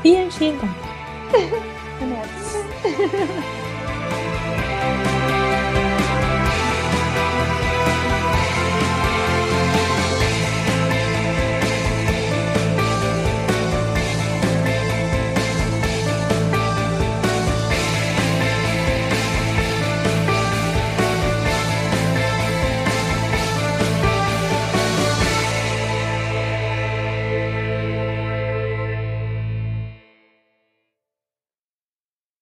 [0.03, 0.74] Vielen, vielen Dank.